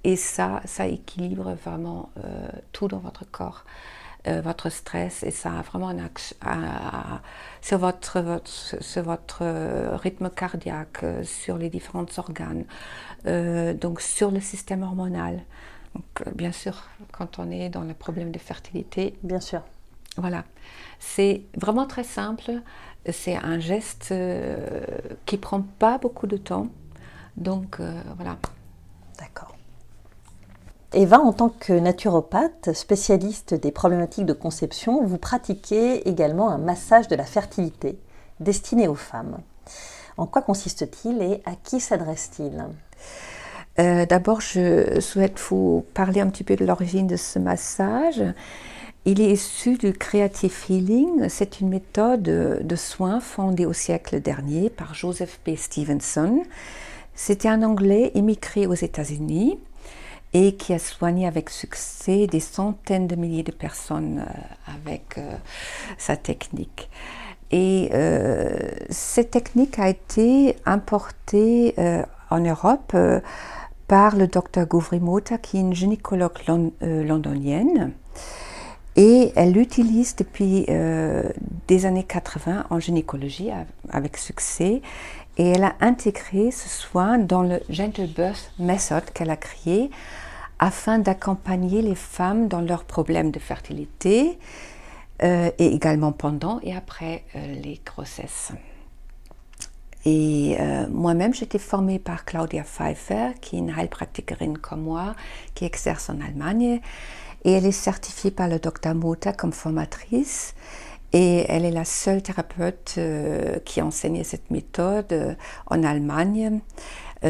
Et 0.04 0.16
ça, 0.16 0.62
ça 0.66 0.86
équilibre 0.86 1.56
vraiment 1.66 2.12
tout 2.72 2.88
dans 2.88 3.00
votre 3.00 3.30
corps. 3.30 3.66
Votre 4.26 4.70
stress 4.70 5.24
et 5.24 5.32
ça 5.32 5.52
a 5.52 5.62
vraiment 5.62 5.88
un 5.88 6.04
action 6.04 6.36
sur 7.62 7.78
votre, 7.78 8.20
votre, 8.20 8.50
sur 8.50 9.04
votre 9.04 9.96
rythme 9.96 10.30
cardiaque, 10.30 11.06
sur 11.24 11.58
les 11.58 11.70
différents 11.70 12.06
organes, 12.18 12.66
donc 13.80 14.02
sur 14.02 14.32
le 14.32 14.42
système 14.42 14.84
hormonal. 14.84 15.44
Donc, 15.96 16.36
bien 16.36 16.52
sûr, 16.52 16.84
quand 17.12 17.40
on 17.40 17.50
est 17.50 17.70
dans 17.70 17.84
le 17.84 17.94
problème 17.94 18.32
de 18.32 18.40
fertilité. 18.40 19.18
Bien 19.24 19.40
sûr. 19.40 19.62
Voilà. 20.18 20.44
C'est 21.00 21.44
vraiment 21.56 21.86
très 21.86 22.04
simple. 22.04 22.52
C'est 23.10 23.36
un 23.36 23.60
geste 23.60 24.10
euh, 24.12 24.86
qui 25.26 25.38
prend 25.38 25.62
pas 25.62 25.98
beaucoup 25.98 26.28
de 26.28 26.38
temps. 26.38 26.68
Donc, 27.36 27.80
euh, 27.80 28.02
voilà. 28.16 28.38
D'accord. 29.20 29.57
Eva, 30.94 31.20
en 31.20 31.34
tant 31.34 31.50
que 31.50 31.74
naturopathe, 31.74 32.74
spécialiste 32.74 33.54
des 33.54 33.72
problématiques 33.72 34.26
de 34.26 34.34
conception, 34.34 35.04
vous 35.04 35.18
pratiquez 35.18 36.08
également 36.08 36.50
un 36.50 36.58
massage 36.58 37.10
de 37.10 37.16
la 37.16 37.26
fertilité 37.26 38.00
destiné 38.40 38.88
aux 38.88 38.96
femmes. 38.96 39.40
En 40.16 40.28
quoi 40.28 40.42
consiste-t-il 40.42 41.22
et 41.22 41.42
à 41.46 41.56
qui 41.62 41.82
s'adresse-t-il? 41.82 42.66
Euh, 43.80 44.06
d'abord, 44.06 44.40
je 44.40 45.00
souhaite 45.02 45.40
vous 45.50 45.86
parler 45.94 46.22
un 46.22 46.30
petit 46.30 46.46
peu 46.46 46.56
de 46.56 46.66
l'origine 46.66 47.06
de 47.06 47.18
ce 47.18 47.38
massage. 47.38 48.24
Il 49.04 49.20
est 49.20 49.32
issu 49.32 49.78
du 49.78 49.92
Creative 49.92 50.56
Healing. 50.70 51.28
C'est 51.28 51.60
une 51.60 51.68
méthode 51.70 52.24
de 52.24 52.76
soins 52.76 53.20
fondée 53.20 53.66
au 53.66 53.74
siècle 53.74 54.22
dernier 54.22 54.70
par 54.70 54.94
Joseph 54.94 55.42
B. 55.46 55.56
Stevenson. 55.58 56.44
C'était 57.14 57.50
un 57.50 57.62
Anglais 57.62 58.12
émigré 58.16 58.68
aux 58.68 58.74
États-Unis 58.74 59.60
et 60.34 60.56
qui 60.56 60.74
a 60.74 60.80
soigné 60.80 61.28
avec 61.28 61.50
succès 61.50 62.28
des 62.28 62.40
centaines 62.40 63.08
de 63.08 63.16
milliers 63.16 63.44
de 63.44 63.52
personnes 63.52 64.26
euh, 64.28 64.74
avec 64.76 65.18
euh, 65.18 65.32
sa 65.98 66.18
technique. 66.18 66.90
Et 67.50 67.90
cette 68.90 69.32
technique 69.32 69.80
a 69.80 69.88
été 69.88 70.58
importée 70.66 71.76
en 72.30 72.40
Europe 72.42 72.94
par 73.88 74.16
le 74.16 74.28
docteur 74.28 74.68
Mota, 75.00 75.38
qui 75.38 75.58
est 75.58 75.62
une 75.62 75.74
gynécologue 75.74 76.32
euh, 76.50 77.04
londonienne. 77.04 77.94
Et 78.96 79.32
elle 79.36 79.54
l'utilise 79.54 80.16
depuis 80.16 80.66
euh, 80.70 81.24
des 81.68 81.86
années 81.86 82.04
80 82.04 82.66
en 82.70 82.80
gynécologie 82.80 83.50
avec 83.90 84.18
succès. 84.18 84.82
Et 85.38 85.48
elle 85.50 85.64
a 85.64 85.76
intégré 85.80 86.52
ce 86.52 86.68
soin 86.68 87.18
dans 87.18 87.44
le 87.44 87.62
Gentle 87.70 88.08
Birth 88.08 88.52
Method 88.60 89.04
qu'elle 89.14 89.30
a 89.30 89.38
créé 89.38 89.92
afin 90.60 90.98
d'accompagner 90.98 91.82
les 91.82 91.96
femmes 91.96 92.48
dans 92.48 92.62
leurs 92.62 92.84
problèmes 92.84 93.32
de 93.32 93.40
fertilité 93.40 94.40
euh, 95.22 95.52
et 95.60 95.68
également 95.68 96.12
pendant 96.12 96.60
et 96.64 96.76
après 96.76 97.24
les 97.36 97.80
grossesses. 97.86 98.52
Et 100.10 100.56
euh, 100.58 100.88
moi-même, 100.90 101.34
j'étais 101.34 101.60
formée 101.60 102.00
par 102.00 102.24
Claudia 102.24 102.64
Pfeiffer, 102.64 103.32
qui 103.42 103.58
est 103.58 103.60
une 103.60 103.78
heilpraktikerin 103.78 104.54
comme 104.54 104.84
moi, 104.84 105.16
qui 105.54 105.66
exerce 105.66 106.10
en 106.10 106.22
Allemagne. 106.22 106.80
Et 107.44 107.52
elle 107.52 107.66
est 107.66 107.74
certifiée 107.74 108.32
par 108.32 108.48
le 108.48 108.58
docteur 108.58 108.96
Mota 108.96 109.34
comme 109.34 109.52
formatrice. 109.52 110.56
Et 111.14 111.46
elle 111.48 111.66
est 111.66 111.72
la 111.72 111.86
seule 111.86 112.22
thérapeute 112.22 112.96
euh, 112.98 113.60
qui 113.60 113.80
a 113.80 113.86
enseigné 113.86 114.24
cette 114.24 114.52
méthode 114.52 115.12
euh, 115.14 115.36
en 115.68 115.84
Allemagne 115.84 116.60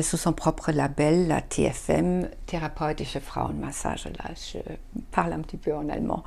sous 0.01 0.17
son 0.17 0.33
propre 0.33 0.73
label, 0.73 1.29
la 1.29 1.39
TFM, 1.39 2.27
Therapeutische 2.45 3.19
Frauenmassage. 3.19 4.03
Là, 4.05 4.31
je 4.35 4.57
parle 5.11 5.31
un 5.31 5.39
petit 5.39 5.55
peu 5.55 5.73
en 5.73 5.87
allemand. 5.87 6.25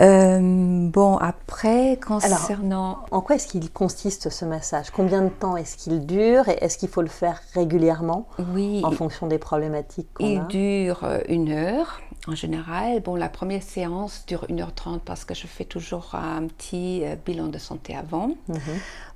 Euh, 0.00 0.88
bon, 0.90 1.16
après, 1.18 1.98
concernant... 2.04 3.04
en 3.10 3.20
quoi 3.20 3.36
est-ce 3.36 3.46
qu'il 3.46 3.70
consiste 3.70 4.28
ce 4.28 4.44
massage? 4.44 4.90
Combien 4.90 5.22
de 5.22 5.28
temps 5.28 5.56
est-ce 5.56 5.76
qu'il 5.76 6.04
dure? 6.04 6.48
Et 6.48 6.58
est-ce 6.60 6.78
qu'il 6.78 6.88
faut 6.88 7.02
le 7.02 7.08
faire 7.08 7.40
régulièrement? 7.54 8.26
Oui. 8.54 8.82
En 8.84 8.90
fonction 8.90 9.26
des 9.26 9.38
problématiques 9.38 10.08
qu'on 10.14 10.24
Il 10.24 10.46
dure 10.48 11.04
euh, 11.04 11.20
une 11.28 11.52
heure 11.52 12.00
en 12.26 12.34
général. 12.34 13.00
Bon, 13.00 13.16
la 13.16 13.28
première 13.28 13.62
séance 13.62 14.24
dure 14.26 14.46
1h30 14.48 15.00
parce 15.00 15.24
que 15.24 15.34
je 15.34 15.46
fais 15.46 15.64
toujours 15.64 16.14
un 16.14 16.46
petit 16.46 17.04
euh, 17.04 17.16
bilan 17.24 17.48
de 17.48 17.58
santé 17.58 17.94
avant 17.94 18.28
mhm. 18.48 18.58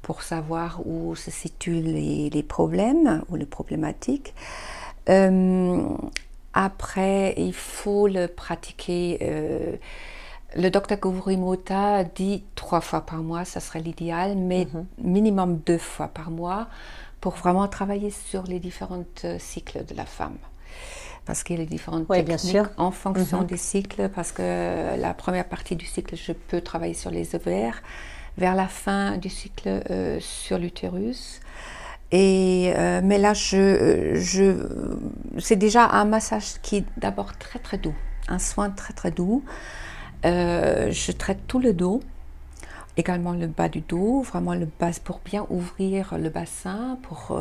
pour 0.03 0.23
savoir 0.23 0.81
où 0.87 1.15
se 1.15 1.31
situent 1.31 1.81
les, 1.81 2.43
problèmes 2.43 3.23
ou 3.29 3.37
les 3.37 3.47
problématiques. 3.47 4.35
après, 6.53 7.35
il 7.37 7.55
faut 7.55 8.09
le 8.09 8.27
pratiquer 8.27 9.79
le 10.57 10.71
docteur 10.71 10.99
Gourimota 10.99 12.05
dit 12.05 12.43
trois 12.55 12.81
fois 12.81 13.03
par 13.03 13.19
mois, 13.19 13.45
ça 13.45 13.61
serait 13.61 13.81
l'idéal, 13.81 14.37
mais 14.37 14.67
mhm. 14.73 14.87
minimum 14.99 15.59
deux 15.59 15.79
fois 15.79 16.09
par 16.09 16.31
mois 16.31 16.69
pour 17.21 17.35
vraiment 17.35 17.69
travailler 17.69 18.11
sur 18.11 18.45
les 18.45 18.59
différents 18.59 19.05
euh, 19.25 19.39
cycles 19.39 19.85
de 19.85 19.95
la 19.95 20.07
femme. 20.07 20.39
Parce 21.29 21.43
qu'il 21.43 21.57
y 21.57 21.59
a 21.59 21.63
les 21.63 21.69
différentes 21.69 22.09
techniques 22.09 22.57
en 22.79 22.91
fonction 22.91 23.41
mhm. 23.41 23.47
des 23.47 23.59
cycles, 23.59 24.09
parce 24.09 24.33
que 24.33 24.99
la 24.99 25.13
première 25.13 25.45
partie 25.45 25.77
du 25.77 25.85
cycle, 25.85 26.17
je 26.17 26.33
peux 26.33 26.63
travailler 26.63 26.95
sur 26.95 27.11
les 27.11 27.35
ovaires, 27.35 27.83
vers 28.39 28.55
la 28.55 28.67
fin 28.67 29.19
du 29.19 29.29
cycle 29.29 29.69
euh, 29.91 30.17
sur 30.21 30.57
l'utérus. 30.57 31.43
Et, 32.13 32.73
euh, 32.75 33.03
mais 33.05 33.19
là, 33.19 33.35
je, 33.35 34.15
je, 34.15 34.67
c'est 35.39 35.57
déjà 35.57 35.91
un 35.91 36.07
massage 36.07 36.63
qui 36.63 36.77
est 36.77 36.85
d'abord 36.97 37.37
très 37.37 37.59
très 37.59 37.77
doux 37.77 37.95
un 38.29 38.39
soin 38.39 38.71
très 38.71 38.95
très 38.95 39.11
doux. 39.11 39.45
je 40.25 41.13
traite 41.13 41.41
tout 41.47 41.59
le 41.59 41.75
dos, 41.75 42.01
également 42.97 43.33
le 43.33 43.49
bas 43.49 43.69
du 43.69 43.83
dos, 43.83 44.23
vraiment 44.23 44.55
le 44.55 44.67
bas 44.81 44.93
pour 45.05 45.21
bien 45.27 45.47
ouvrir 45.51 46.17
le 46.17 46.31
bassin, 46.31 46.99
pour, 47.03 47.39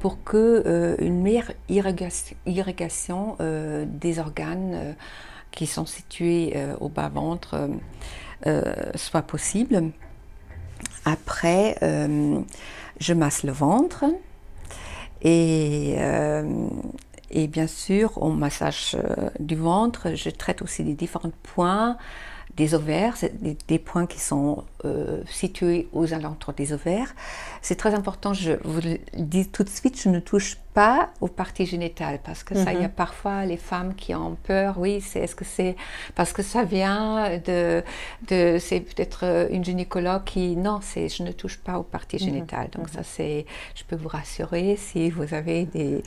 pour 0.00 0.22
que 0.24 0.96
une 1.00 1.22
meilleure 1.22 1.52
irrigation, 1.68 3.36
des 3.86 4.18
organes 4.18 4.96
qui 5.50 5.66
sont 5.66 5.86
situés 5.86 6.54
au 6.80 6.88
bas 6.88 7.08
ventre 7.08 7.70
soit 8.96 9.22
possible. 9.22 9.90
Après, 11.04 11.76
je 13.00 13.14
masse 13.14 13.42
le 13.44 13.52
ventre 13.52 14.04
et, 15.22 15.94
euh, 15.98 16.68
et 17.30 17.46
bien 17.46 17.66
sûr, 17.66 18.20
au 18.22 18.30
massage 18.30 18.96
euh, 18.96 19.30
du 19.38 19.56
ventre, 19.56 20.14
je 20.14 20.30
traite 20.30 20.62
aussi 20.62 20.84
des 20.84 20.94
différents 20.94 21.32
points 21.42 21.96
des 22.56 22.74
ovaires, 22.74 23.14
des, 23.68 23.78
points 23.78 24.06
qui 24.06 24.20
sont 24.20 24.64
euh, 24.84 25.22
situés 25.26 25.88
aux 25.92 26.12
alentours 26.12 26.52
des 26.52 26.72
ovaires. 26.72 27.14
C'est 27.60 27.76
très 27.76 27.94
important, 27.94 28.34
je 28.34 28.52
vous 28.64 28.80
le 28.80 28.98
dis 29.16 29.48
tout 29.48 29.64
de 29.64 29.68
suite, 29.68 30.00
je 30.00 30.08
ne 30.08 30.20
touche 30.20 30.58
pas 30.74 31.10
aux 31.20 31.28
parties 31.28 31.66
génitales 31.66 32.18
parce 32.24 32.42
que 32.42 32.54
ça, 32.54 32.72
il 32.72 32.80
y 32.80 32.84
a 32.84 32.88
mhm. 32.88 32.94
parfois 32.94 33.44
les 33.44 33.58
femmes 33.58 33.94
qui 33.94 34.14
ont 34.14 34.38
peur. 34.42 34.76
Oui, 34.78 35.02
c'est 35.02 35.20
est-ce 35.20 35.36
que 35.36 35.44
c'est 35.44 35.76
parce 36.14 36.32
que 36.32 36.42
ça 36.42 36.64
vient 36.64 37.38
de, 37.46 37.82
de 38.28 38.56
c'est 38.58 38.80
peut-être 38.80 39.48
une 39.50 39.62
gynécologue 39.62 40.24
qui 40.24 40.56
non, 40.56 40.80
c'est 40.80 41.10
je 41.10 41.22
ne 41.24 41.32
touche 41.32 41.58
pas 41.58 41.78
aux 41.78 41.82
parties 41.82 42.16
mhm. 42.16 42.22
génitales. 42.22 42.70
Donc 42.70 42.88
ça, 42.88 43.00
mhm. 43.00 43.06
c'est, 43.06 43.46
je 43.74 43.84
peux 43.84 43.96
vous 43.96 44.08
rassurer 44.08 44.76
si 44.76 45.10
vous 45.10 45.34
avez 45.34 45.66
des 45.66 46.02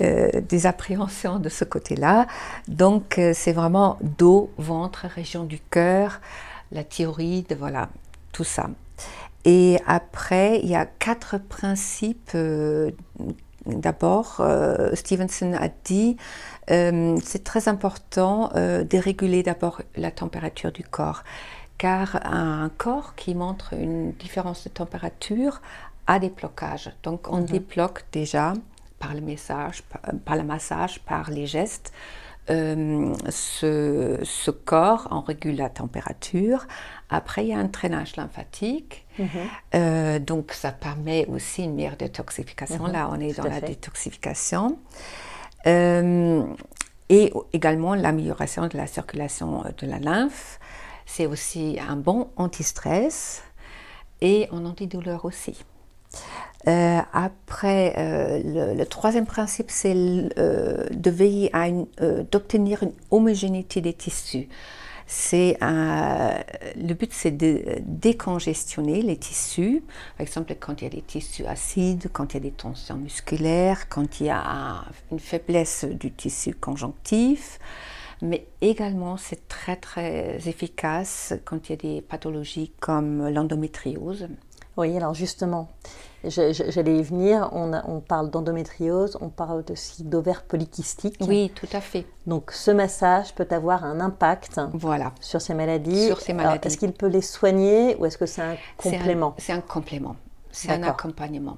euh, 0.00 0.40
des 0.40 0.66
appréhensions 0.66 1.38
de 1.38 1.48
ce 1.48 1.64
côté-là. 1.64 2.26
Donc 2.68 3.18
euh, 3.18 3.32
c'est 3.34 3.52
vraiment 3.52 3.98
dos, 4.00 4.50
ventre, 4.58 5.06
région 5.06 5.44
du 5.44 5.58
cœur, 5.58 6.20
la 6.72 6.84
thyroïde, 6.84 7.56
voilà, 7.58 7.88
tout 8.32 8.44
ça. 8.44 8.68
Et 9.44 9.78
après, 9.86 10.60
il 10.62 10.68
y 10.68 10.74
a 10.74 10.86
quatre 10.86 11.38
principes. 11.38 12.32
Euh, 12.34 12.90
d'abord, 13.64 14.38
euh, 14.40 14.94
Stevenson 14.94 15.52
a 15.54 15.68
dit, 15.84 16.16
euh, 16.70 17.16
c'est 17.22 17.44
très 17.44 17.68
important 17.68 18.50
de 18.54 18.98
réguler 18.98 19.42
d'abord 19.42 19.82
la 19.96 20.10
température 20.10 20.72
du 20.72 20.82
corps, 20.82 21.22
car 21.78 22.18
un 22.24 22.70
corps 22.76 23.14
qui 23.14 23.34
montre 23.34 23.74
une 23.74 24.12
différence 24.12 24.64
de 24.64 24.68
température 24.68 25.60
a 26.08 26.18
des 26.18 26.30
blocages. 26.30 26.90
Donc 27.04 27.28
on 27.30 27.38
mhm. 27.38 27.46
débloque 27.46 28.04
déjà 28.12 28.54
par 28.98 29.14
le 29.14 29.20
message, 29.20 29.82
par 30.24 30.36
le 30.36 30.42
massage, 30.42 31.00
par 31.00 31.30
les 31.30 31.46
gestes, 31.46 31.92
euh, 32.50 33.14
ce, 33.30 34.50
corps, 34.50 35.08
on 35.10 35.20
régule 35.20 35.56
la 35.56 35.68
température. 35.68 36.66
Après, 37.10 37.44
il 37.44 37.48
y 37.48 37.52
a 37.52 37.58
un 37.58 37.64
drainage 37.64 38.16
lymphatique. 38.16 39.06
Mhm. 39.18 39.28
Euh, 39.74 40.18
donc, 40.18 40.52
ça 40.52 40.72
permet 40.72 41.26
aussi 41.26 41.64
une 41.64 41.74
meilleure 41.74 41.96
détoxification. 41.96 42.84
Mhm. 42.84 42.92
Là, 42.92 43.08
on 43.12 43.20
est 43.20 43.36
dans 43.36 43.48
la 43.48 43.60
détoxification. 43.60 44.78
Euh, 45.66 46.44
et 47.08 47.32
également 47.52 47.94
l'amélioration 47.94 48.68
de 48.68 48.76
la 48.76 48.86
circulation 48.86 49.64
de 49.76 49.86
la 49.86 49.98
lymphe. 49.98 50.58
C'est 51.04 51.26
aussi 51.26 51.78
un 51.88 51.96
bon 51.96 52.28
anti-stress 52.36 53.42
et 54.20 54.48
un 54.52 54.64
antidouleur 54.64 55.24
aussi. 55.24 55.64
Euh, 56.68 57.00
après, 57.12 57.94
euh, 57.96 58.74
le, 58.74 58.84
troisième 58.86 59.26
principe, 59.26 59.70
c'est 59.70 59.94
euh, 59.94 60.86
de 60.90 61.10
veiller 61.10 61.50
à 61.52 61.68
d'obtenir 62.30 62.82
une 62.82 62.92
homogénéité 63.10 63.80
des 63.80 63.92
tissus. 63.92 64.48
C'est 65.08 65.56
le 65.60 66.94
but, 66.94 67.12
c'est 67.12 67.30
de 67.30 67.62
décongestionner 67.82 69.02
les 69.02 69.16
tissus. 69.16 69.84
Par 70.16 70.22
exemple, 70.22 70.56
quand 70.58 70.82
il 70.82 70.84
y 70.84 70.86
a 70.88 70.90
des 70.90 71.02
tissus 71.02 71.46
acides, 71.46 72.08
quand 72.12 72.34
il 72.34 72.38
y 72.38 72.40
a 72.40 72.40
des 72.40 72.50
tensions 72.50 72.96
musculaires, 72.96 73.88
quand 73.88 74.18
il 74.18 74.26
y 74.26 74.30
a 74.30 74.84
une 75.12 75.20
faiblesse 75.20 75.84
du 75.84 76.10
tissu 76.10 76.54
conjonctif. 76.54 77.60
Mais 78.20 78.48
également, 78.60 79.16
c'est 79.16 79.46
très 79.46 79.76
très 79.76 80.38
efficace 80.48 81.34
quand 81.44 81.68
il 81.68 81.70
y 81.70 81.74
a 81.74 81.76
des 81.76 82.00
pathologies 82.00 82.72
comme 82.80 83.28
l'endométriose. 83.28 84.26
Oui, 84.76 84.94
alors 84.96 85.14
justement, 85.14 85.68
j'allais 86.24 86.98
y 86.98 87.02
venir, 87.02 87.48
on, 87.52 88.00
parle 88.00 88.30
d'endométriose, 88.30 89.16
on 89.20 89.30
parle 89.30 89.64
aussi 89.70 90.04
d'ovaires 90.04 90.42
polykystiques. 90.42 91.16
Oui, 91.26 91.50
tout 91.54 91.68
à 91.72 91.80
fait. 91.80 92.06
Donc 92.26 92.50
ce 92.52 92.70
massage 92.70 93.34
peut 93.34 93.48
avoir 93.50 93.84
un 93.84 94.00
impact 94.00 94.60
voilà. 94.74 95.12
sur 95.20 95.40
ces 95.40 95.54
maladies. 95.54 96.06
Sur 96.06 96.20
ces 96.20 96.34
maladies. 96.34 96.66
Est-ce 96.66 96.76
qu'il 96.76 96.92
peut 96.92 97.06
les 97.06 97.22
soigner 97.22 97.96
ou 97.96 98.04
est-ce 98.04 98.18
que 98.18 98.26
c'est 98.26 98.42
un 98.42 98.56
complément? 98.76 99.34
C'est 99.38 99.52
un, 99.52 99.60
complément, 99.60 100.16
c'est 100.50 100.70
un 100.70 100.82
accompagnement. 100.82 101.56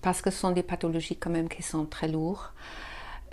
Parce 0.00 0.22
que 0.22 0.30
ce 0.30 0.38
sont 0.38 0.52
des 0.52 0.62
pathologies 0.62 1.16
quand 1.16 1.30
même 1.30 1.48
qui 1.48 1.62
sont 1.62 1.84
très 1.84 2.08
lourdes 2.08 2.38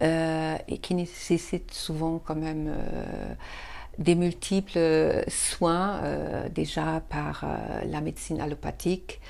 euh, 0.01 0.57
et 0.67 0.79
qui 0.79 0.93
nécessitent 0.95 1.73
souvent 1.73 2.19
quand 2.19 2.35
même... 2.35 2.67
Euh, 2.67 3.33
des 3.97 4.15
multiples 4.15 5.23
soins 5.27 5.99
euh, 6.03 6.49
déjà 6.49 7.01
par 7.09 7.43
euh, 7.43 7.81
la 7.85 8.01
médecine 8.01 8.41
allopathique, 8.41 9.21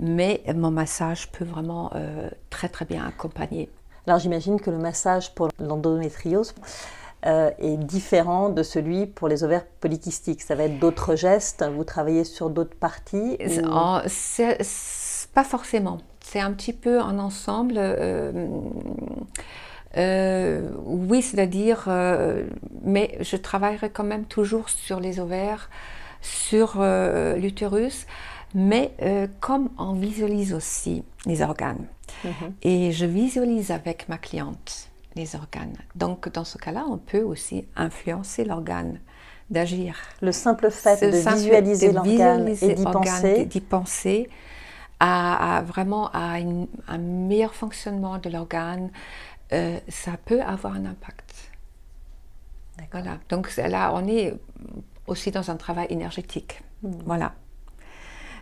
mais 0.00 0.42
mon 0.54 0.70
massage 0.70 1.30
peut 1.30 1.44
vraiment 1.44 1.90
euh, 1.94 2.28
très 2.50 2.68
très 2.68 2.84
bien 2.84 3.06
accompagner. 3.06 3.70
Alors 4.06 4.18
j'imagine 4.18 4.60
que 4.60 4.70
le 4.70 4.78
massage 4.78 5.34
pour 5.34 5.48
l'endométriose 5.58 6.54
est 7.26 7.78
différent 7.78 8.50
de 8.50 8.62
celui 8.62 9.06
pour 9.06 9.28
les 9.28 9.44
ovaires 9.44 9.64
polykystiques. 9.80 10.42
Ça 10.42 10.54
va 10.54 10.64
être 10.64 10.78
d'autres 10.78 11.16
gestes, 11.16 11.64
vous 11.74 11.84
travaillez 11.84 12.22
sur 12.22 12.50
d'autres 12.50 12.76
parties 12.76 13.38
oh, 13.66 13.98
Pas 15.32 15.44
forcément. 15.44 15.96
C'est 16.20 16.40
un 16.40 16.52
petit 16.52 16.74
peu 16.74 17.00
un 17.00 17.18
ensemble. 17.18 17.80
Euh, 19.96 20.68
oui, 20.84 21.22
c'est-à-dire, 21.22 21.84
euh, 21.88 22.44
mais 22.82 23.16
je 23.20 23.36
travaillerai 23.36 23.90
quand 23.90 24.04
même 24.04 24.24
toujours 24.24 24.68
sur 24.68 25.00
les 25.00 25.20
ovaires, 25.20 25.70
sur 26.20 26.76
euh, 26.78 27.36
l'utérus, 27.36 28.06
mais 28.54 28.92
comme 29.40 29.68
on 29.78 29.94
visualise 29.94 30.54
aussi 30.54 31.02
les 31.26 31.42
organes, 31.42 31.86
mhm. 32.24 32.54
et 32.62 32.92
je 32.92 33.04
visualise 33.04 33.72
avec 33.72 34.08
ma 34.08 34.16
cliente 34.16 34.88
les 35.16 35.34
organes. 35.34 35.76
Donc, 35.94 36.28
dans 36.32 36.44
ce 36.44 36.58
cas-là, 36.58 36.84
on 36.88 36.98
peut 36.98 37.22
aussi 37.22 37.66
influencer 37.76 38.44
l'organe 38.44 38.98
d'agir. 39.50 39.96
Le 40.22 40.32
simple 40.32 40.70
fait 40.70 41.00
de 41.02 41.16
visualiser 41.16 41.92
l'organe 41.92 42.48
et 42.48 42.74
d'y 42.74 42.84
penser, 42.84 43.44
d'y 43.44 43.60
penser 43.60 44.28
à, 45.00 45.62
vraiment 45.66 46.10
à 46.12 46.36
un 46.88 46.98
meilleur 46.98 47.54
fonctionnement 47.54 48.18
de 48.18 48.30
l'organe, 48.30 48.90
euh, 49.52 49.78
ça 49.88 50.12
peut 50.24 50.42
avoir 50.42 50.74
un 50.74 50.86
impact. 50.86 51.50
Voilà. 52.90 53.18
Donc 53.28 53.54
là, 53.56 53.92
on 53.94 54.06
est 54.08 54.34
aussi 55.06 55.30
dans 55.30 55.50
un 55.50 55.56
travail 55.56 55.86
énergétique. 55.90 56.62
Hmm. 56.82 56.92
Voilà. 57.04 57.34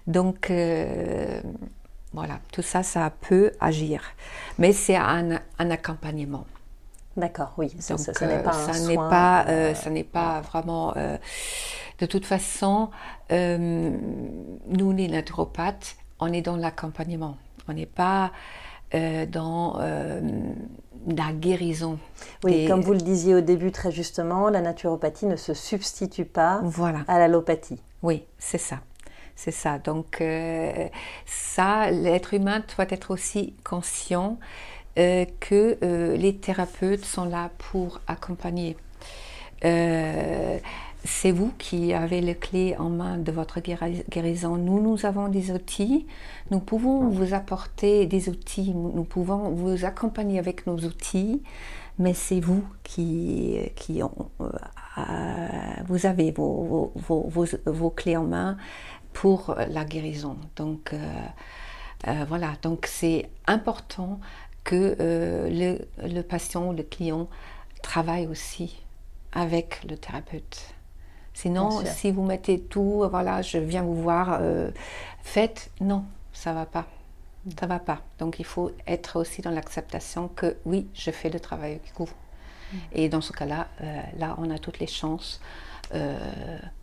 Donc 0.07 0.51
euh, 0.51 1.41
voilà, 2.12 2.41
tout 2.53 2.62
ça, 2.62 2.83
ça 2.83 3.11
peut 3.11 3.53
agir. 3.61 4.03
Mais 4.59 4.73
c'est 4.73 4.97
un, 4.97 5.41
un, 5.59 5.71
accompagnement. 5.71 6.47
D'accord, 7.17 7.53
oui. 7.59 7.69
Donc, 7.88 7.99
ça, 7.99 8.27
n'est 8.27 8.43
pas, 8.43 8.53
ça 8.53 8.79
n'est 8.87 8.97
pas, 8.97 9.45
euh, 9.49 9.75
ça 9.75 9.91
n'est 9.91 10.05
pas 10.05 10.41
vraiment. 10.41 10.95
de 11.99 12.07
toute 12.07 12.25
façon, 12.25 12.91
nous, 13.31 14.93
les 14.93 15.09
naturopathes, 15.09 15.97
on 16.21 16.33
est 16.33 16.43
dans 16.43 16.57
l'accompagnement. 16.57 17.37
On 17.69 17.75
n'est 17.75 17.87
pas 17.87 18.33
dans 18.92 19.78
la 21.07 21.33
guérison. 21.33 21.98
Oui, 22.44 22.66
comme 22.66 22.81
vous 22.81 22.92
le 22.92 23.00
disiez 23.00 23.35
au 23.35 23.40
début 23.40 23.72
très 23.72 23.90
justement, 23.90 24.48
la 24.48 24.61
naturopathie 24.61 25.26
ne 25.26 25.37
se 25.37 25.55
substitue 25.55 26.24
pas 26.24 26.61
voilà. 26.64 27.00
à 27.09 27.18
l'allopathie. 27.18 27.81
Oui, 28.02 28.24
c'est 28.38 28.59
ça. 28.59 28.81
C'est 29.35 29.50
ça. 29.50 29.78
Donc 29.78 30.20
euh, 30.20 30.88
ça, 31.26 31.90
l'être 31.90 32.35
humain 32.35 32.62
doit 32.76 32.87
être 32.90 33.11
aussi 33.11 33.55
conscient 33.64 34.38
euh, 34.98 35.24
que 35.40 35.78
euh, 35.83 36.16
les 36.16 36.37
thérapeutes 36.37 37.05
sont 37.05 37.24
là 37.24 37.50
pour 37.59 38.00
accompagner 38.07 38.76
c'est 41.05 41.33
vous 41.33 41.53
qui 41.59 41.93
avez 41.93 42.21
les 42.21 42.37
clés 42.37 42.77
en 42.79 42.88
main 42.88 43.19
de 43.19 43.33
votre 43.33 43.61
guérison. 43.61 44.57
Nous, 44.57 44.81
nous 44.81 45.05
avons 45.05 45.29
des 45.29 45.51
outils. 45.51 46.07
Nous 46.51 46.61
pouvons 46.61 47.09
vous 47.09 47.35
apporter 47.35 48.07
des 48.07 48.29
outils. 48.29 48.73
Nous 48.73 49.05
pouvons 49.05 49.51
vous 49.51 49.85
accompagner 49.85 50.38
avec 50.38 50.67
nos 50.67 50.79
outils. 50.79 51.43
Mais 51.99 52.15
c'est 52.15 52.41
vous 52.41 52.65
qui, 52.85 53.59
qui 53.75 54.03
euh, 54.03 54.09
vous 55.87 56.07
avez 56.07 56.31
vos, 56.31 56.93
vos, 56.95 57.29
vos, 57.29 57.47
vos, 57.67 57.91
clés 57.91 58.17
en 58.17 58.25
main 58.25 58.57
pour 59.12 59.57
la 59.69 59.85
guérison. 59.85 60.37
Donc, 60.57 60.93
euh, 60.93 60.99
euh, 62.07 62.25
voilà. 62.29 62.53
Donc, 62.62 62.87
c'est 62.87 63.29
important 63.47 64.21
que 64.65 64.97
le, 65.51 65.79
le 65.99 66.23
patient, 66.23 66.73
le 66.73 66.85
client 66.85 67.29
travaille 67.83 68.29
aussi 68.29 68.81
avec 69.33 69.85
le 69.88 69.97
thérapeute. 69.97 70.75
Sinon, 71.35 71.83
si 71.87 72.11
vous 72.11 72.23
mettez 72.23 72.61
tout, 72.61 73.07
voilà, 73.11 73.42
je 73.42 73.59
viens 73.59 73.83
vous 73.83 74.01
voir, 74.01 74.38
euh, 74.40 74.71
faites, 75.23 75.71
non, 75.81 76.05
ça 76.33 76.53
va 76.53 76.66
pas. 76.66 76.87
Ça 77.59 77.66
va 77.66 77.79
pas. 77.79 78.01
Donc 78.18 78.38
il 78.38 78.45
faut 78.45 78.71
être 78.87 79.18
aussi 79.18 79.42
dans 79.42 79.51
l'acceptation 79.51 80.29
que 80.29 80.57
oui, 80.64 80.87
je 80.95 81.11
fais 81.11 81.31
le 81.31 81.40
travail 81.40 81.73
avec 81.73 81.92
vous. 81.97 82.09
Mm. 82.73 82.77
Et 82.92 83.09
dans 83.09 83.21
ce 83.21 83.33
cas-là, 83.33 83.66
euh, 83.81 84.01
là, 84.18 84.37
on 84.38 84.51
a 84.51 84.59
toutes 84.59 84.79
les 84.79 84.87
chances 84.87 85.40
euh, 85.95 86.16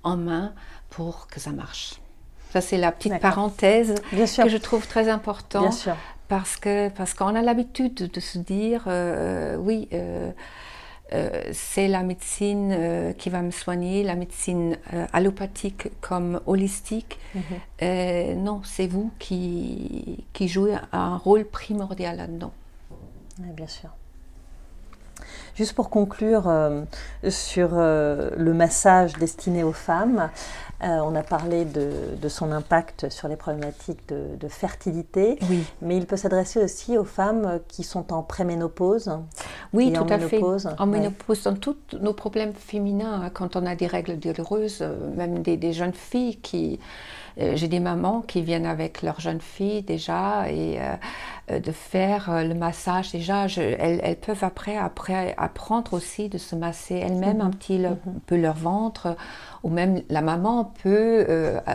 en 0.03 0.17
main 0.17 0.53
pour 0.89 1.27
que 1.27 1.39
ça 1.39 1.51
marche. 1.51 1.95
Ça, 2.51 2.61
c'est 2.61 2.77
la 2.77 2.91
petite 2.91 3.19
parenthèse 3.19 3.95
que 4.11 4.49
je 4.49 4.57
trouve 4.57 4.87
très 4.87 5.07
importante. 5.09 5.87
Parce 6.27 6.57
que 6.57 6.89
parce 6.89 7.15
qu'on 7.15 7.35
a 7.35 7.41
l'habitude 7.41 7.95
de 7.95 8.19
se 8.19 8.37
dire, 8.37 8.87
oui, 9.59 9.87
euh, 11.13 11.41
c'est 11.53 11.87
la 11.87 12.03
médecine 12.03 12.71
euh, 12.71 13.13
qui 13.13 13.29
va 13.29 13.41
me 13.41 13.51
soigner, 13.51 14.03
la 14.03 14.15
médecine 14.15 14.77
euh, 14.93 15.07
allopathique 15.11 15.89
comme 16.01 16.39
holistique. 16.45 17.19
Mhm. 17.35 18.43
non, 18.43 18.61
c'est 18.63 18.87
vous 18.87 19.11
qui, 19.19 20.25
qui 20.33 20.47
jouez 20.47 20.75
un 20.91 21.17
rôle 21.17 21.45
primordial 21.45 22.17
là-dedans. 22.17 22.51
bien 23.39 23.67
sûr. 23.67 23.89
Juste 25.55 25.73
pour 25.73 25.89
conclure 25.89 26.49
sur 27.27 27.71
le 27.75 28.53
massage 28.53 29.13
destiné 29.13 29.63
aux 29.63 29.73
femmes, 29.73 30.29
euh, 30.81 30.99
on 31.03 31.13
a 31.15 31.23
parlé 31.23 31.65
de, 31.65 32.27
son 32.29 32.51
impact 32.51 33.09
sur 33.09 33.27
les 33.27 33.35
problématiques 33.35 34.07
de, 34.07 34.47
fertilité, 34.47 35.37
oui. 35.49 35.63
mais 35.81 35.97
il 35.97 36.05
peut 36.05 36.15
s'adresser 36.17 36.63
aussi 36.63 36.97
aux 36.97 37.03
femmes 37.03 37.59
qui 37.67 37.83
sont 37.83 38.13
en 38.13 38.23
préménopause. 38.23 39.11
Oui, 39.73 39.91
tout 39.91 40.05
à 40.09 40.19
fait. 40.19 40.41
En 40.77 40.85
ménopause, 40.85 41.43
dans 41.43 41.55
tous 41.55 41.77
nos 41.99 42.13
problèmes 42.13 42.53
féminins, 42.53 43.29
quand 43.33 43.55
on 43.55 43.65
a 43.65 43.75
des 43.75 43.87
règles 43.87 44.17
douloureuses, 44.17 44.79
euh, 44.81 45.13
même 45.15 45.39
des 45.39 45.73
jeunes 45.73 45.93
filles 45.93 46.37
qui 46.37 46.79
euh, 47.39 47.55
j'ai 47.55 47.67
des 47.67 47.79
mamans 47.79 48.21
qui 48.21 48.41
viennent 48.41 48.65
avec 48.65 49.01
leur 49.01 49.19
jeune 49.19 49.39
fille 49.39 49.81
déjà 49.81 50.49
et 50.51 50.79
euh, 51.49 51.59
de 51.59 51.71
faire 51.71 52.43
le 52.43 52.53
massage 52.53 53.11
déjà. 53.11 53.45
elles, 53.47 54.17
peuvent 54.17 54.43
après, 54.43 54.77
après 54.77 55.35
apprendre 55.37 55.93
aussi 55.93 56.29
de 56.29 56.37
se 56.37 56.55
masser 56.55 56.95
elles-mêmes 56.95 57.37
mhm. 57.37 57.45
un 57.45 57.49
petit 57.51 57.79
mhm. 57.79 57.97
peu 58.25 58.35
leur 58.35 58.55
ventre 58.55 59.15
ou 59.63 59.69
même 59.69 60.01
la 60.09 60.21
maman 60.21 60.68
peut, 60.81 61.25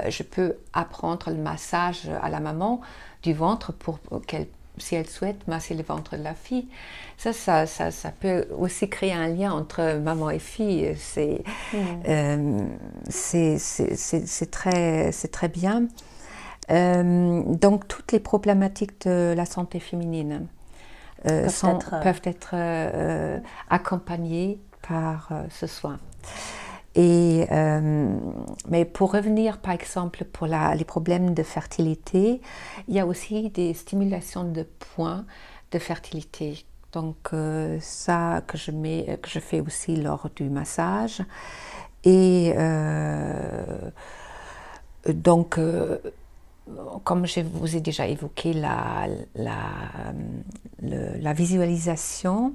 je 0.08 0.22
peux 0.22 0.56
apprendre 0.72 1.30
le 1.30 1.36
massage 1.36 2.08
à 2.22 2.28
la 2.28 2.40
maman 2.40 2.80
du 3.22 3.32
ventre 3.32 3.72
pour 3.72 3.98
qu'elle 4.26 4.46
si 4.78 4.94
elle 4.94 5.08
souhaite 5.08 5.46
masser 5.46 5.74
le 5.74 5.82
ventre 5.82 6.16
de 6.16 6.22
la 6.22 6.34
fille. 6.34 6.68
Ça, 7.16 7.32
ça, 7.32 7.66
ça, 7.66 7.90
ça 7.90 8.10
peut 8.10 8.46
aussi 8.58 8.88
créer 8.88 9.12
un 9.12 9.28
lien 9.28 9.52
entre 9.52 9.98
maman 9.98 10.30
et 10.30 10.38
fille. 10.38 10.94
C'est 10.98 11.42
mm. 11.72 11.76
euh, 12.08 12.66
c'est 13.08 14.50
très, 14.50 15.10
très 15.10 15.48
bien. 15.48 15.86
Euh, 16.70 17.42
donc, 17.46 17.86
toutes 17.88 18.12
les 18.12 18.20
problématiques 18.20 19.06
de 19.06 19.34
la 19.36 19.44
santé 19.44 19.80
féminine 19.80 20.46
euh, 21.26 21.42
peuvent, 21.42 21.50
sont, 21.50 21.78
être, 21.78 22.00
peuvent 22.00 22.22
être 22.24 22.54
accompagnées 23.70 24.58
par 24.86 25.30
ce 25.50 25.66
soin. 25.66 25.98
Euh, 26.96 28.16
mais 28.68 28.84
pour 28.84 29.12
revenir, 29.12 29.58
par 29.58 29.72
exemple, 29.72 30.24
pour 30.24 30.46
les 30.46 30.84
problèmes 30.84 31.34
de 31.34 31.42
fertilité, 31.42 32.40
il 32.88 32.94
y 32.94 33.00
a 33.00 33.06
aussi 33.06 33.50
des 33.50 33.74
stimulations 33.74 34.44
de 34.44 34.62
points 34.94 35.24
de 35.72 35.78
fertilité. 35.78 36.64
Donc 36.92 37.16
euh, 37.32 37.78
ça 37.80 38.42
que 38.46 38.56
je, 38.56 39.38
fais 39.40 39.60
aussi 39.60 39.96
lors 39.96 40.28
du 40.36 40.48
massage. 40.48 41.22
Et 42.04 42.52
euh, 42.56 43.90
donc, 45.08 45.58
comme 47.02 47.26
je 47.26 47.40
vous 47.40 47.76
ai 47.76 47.80
déjà 47.80 48.06
évoqué 48.06 48.52
la 48.52 49.08
visualisation, 51.32 52.54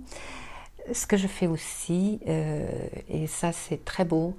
ce 0.93 1.05
que 1.05 1.17
je 1.17 1.27
fais 1.27 1.47
aussi, 1.47 2.19
euh, 2.27 2.67
et 3.09 3.27
ça 3.27 3.51
c'est 3.51 3.83
très 3.85 4.05
beau, 4.05 4.35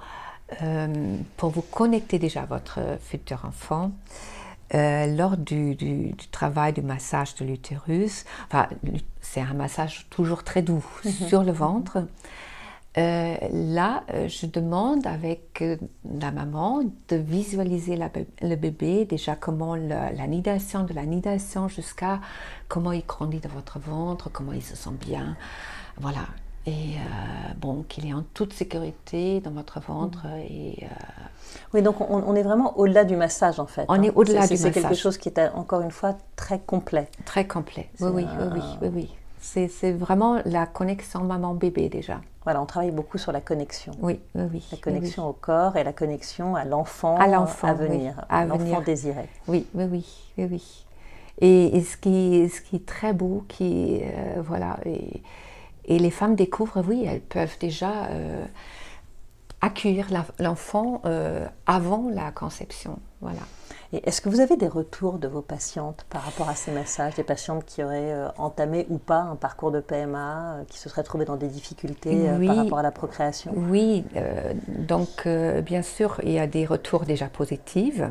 euh, 0.62 1.16
pour 1.36 1.50
vous 1.50 1.62
connecter 1.62 2.18
déjà 2.18 2.42
à 2.42 2.46
votre 2.46 2.80
futur 3.00 3.44
enfant, 3.44 3.92
euh, 4.74 5.06
lors 5.06 5.36
du, 5.36 6.14
travail 6.30 6.72
du 6.72 6.82
massage 6.82 7.34
de 7.36 7.44
l'utérus, 7.44 8.24
enfin, 8.46 8.68
c'est 9.20 9.40
un 9.40 9.54
massage 9.54 10.06
toujours 10.10 10.44
très 10.44 10.62
doux 10.62 10.84
mhm. 11.04 11.10
sur 11.28 11.42
le 11.42 11.52
ventre. 11.52 12.06
là, 12.96 14.02
je 14.26 14.46
demande 14.46 15.06
avec 15.06 15.62
la 16.04 16.32
maman 16.32 16.82
de 17.08 17.16
visualiser 17.16 17.96
le 18.42 18.56
bébé, 18.56 19.04
déjà 19.04 19.36
comment 19.36 19.76
la, 19.76 20.12
la 20.12 20.26
nidation, 20.26 20.84
de 20.84 20.92
la 20.92 21.04
nidation 21.04 21.68
jusqu'à 21.68 22.20
comment 22.68 22.92
il 22.92 23.04
grandit 23.06 23.38
dans 23.38 23.50
votre 23.50 23.78
ventre, 23.78 24.30
comment 24.30 24.52
il 24.52 24.62
se 24.62 24.76
sent 24.76 24.96
bien. 25.00 25.36
Voilà. 26.00 26.26
Et 26.66 26.70
euh, 26.70 27.52
bon, 27.58 27.84
qu'il 27.88 28.06
est 28.06 28.12
en 28.12 28.22
toute 28.34 28.52
sécurité 28.52 29.40
dans 29.40 29.50
votre 29.50 29.80
ventre. 29.80 30.26
Et, 30.48 30.78
euh, 30.82 30.86
Oui, 31.72 31.82
donc 31.82 32.00
on, 32.00 32.34
est 32.34 32.42
vraiment 32.42 32.78
au-delà 32.78 33.04
du 33.04 33.16
massage 33.16 33.58
en 33.58 33.66
fait. 33.66 33.86
On 33.88 33.94
hein. 33.94 34.02
est 34.02 34.10
au-delà 34.10 34.46
du 34.46 34.52
massage. 34.52 34.58
C'est 34.58 34.80
quelque 34.80 34.94
chose 34.94 35.16
qui 35.16 35.30
est 35.30 35.38
encore 35.54 35.80
une 35.80 35.90
fois 35.90 36.16
très 36.36 36.58
complet. 36.58 37.08
Très 37.24 37.46
complet, 37.46 37.88
oui, 38.00 38.10
oui, 38.14 38.24
oui, 38.52 38.60
oui, 38.82 38.88
oui, 38.94 39.10
C'est 39.40 39.92
vraiment 39.92 40.40
la 40.44 40.66
connexion 40.66 41.24
maman-bébé 41.24 41.88
déjà. 41.88 42.20
Voilà, 42.44 42.60
on 42.62 42.66
travaille 42.66 42.90
beaucoup 42.90 43.18
sur 43.18 43.32
la 43.32 43.40
connexion. 43.40 43.92
Oui, 44.00 44.18
oui, 44.34 44.44
oui. 44.52 44.68
La 44.72 44.78
connexion 44.78 45.28
au 45.28 45.32
corps 45.32 45.76
et 45.76 45.84
la 45.84 45.92
connexion 45.92 46.56
à 46.56 46.64
l'enfant 46.64 47.16
à, 47.16 47.24
à 47.24 47.74
venir, 47.74 48.24
à 48.28 48.44
l'enfant 48.44 48.80
désiré. 48.80 49.28
Oui, 49.46 49.66
oui, 49.74 49.84
oui, 49.90 50.06
oui, 50.38 50.48
oui. 50.50 50.84
Et, 51.42 51.80
ce, 51.82 51.96
qui, 51.96 52.48
ce 52.50 52.60
qui 52.60 52.76
est 52.76 52.86
très 52.86 53.14
beau, 53.14 53.44
qui, 53.48 54.02
euh, 54.02 54.42
voilà, 54.42 54.76
et, 54.84 55.22
et 55.84 55.98
les 55.98 56.10
femmes 56.10 56.34
découvrent, 56.34 56.82
oui, 56.86 57.04
elles 57.06 57.20
peuvent 57.20 57.58
déjà 57.58 58.06
euh, 58.06 58.44
accueillir 59.60 60.08
l'enfant 60.38 61.02
euh, 61.04 61.46
avant 61.66 62.08
la 62.12 62.30
conception. 62.30 62.98
Voilà. 63.20 63.40
Et 63.92 64.08
est-ce 64.08 64.20
que 64.20 64.28
vous 64.28 64.40
avez 64.40 64.56
des 64.56 64.68
retours 64.68 65.18
de 65.18 65.26
vos 65.26 65.42
patientes 65.42 66.06
par 66.08 66.22
rapport 66.22 66.48
à 66.48 66.54
ces 66.54 66.70
massages, 66.70 67.16
des 67.16 67.24
patientes 67.24 67.64
qui 67.64 67.82
auraient 67.82 68.12
euh, 68.12 68.28
entamé 68.38 68.86
ou 68.88 68.98
pas 68.98 69.20
un 69.20 69.36
parcours 69.36 69.72
de 69.72 69.80
PMA, 69.80 70.58
qui 70.68 70.78
se 70.78 70.88
seraient 70.88 71.02
trouvées 71.02 71.24
dans 71.24 71.36
des 71.36 71.48
difficultés 71.48 72.28
par 72.46 72.56
rapport 72.56 72.78
à 72.78 72.82
la 72.82 72.92
procréation? 72.92 73.52
Oui, 73.56 74.04
donc 74.68 75.26
bien 75.26 75.82
sûr, 75.82 76.20
il 76.22 76.32
y 76.32 76.38
a 76.38 76.46
des 76.46 76.66
retours 76.66 77.04
déjà 77.04 77.26
positifs 77.26 78.02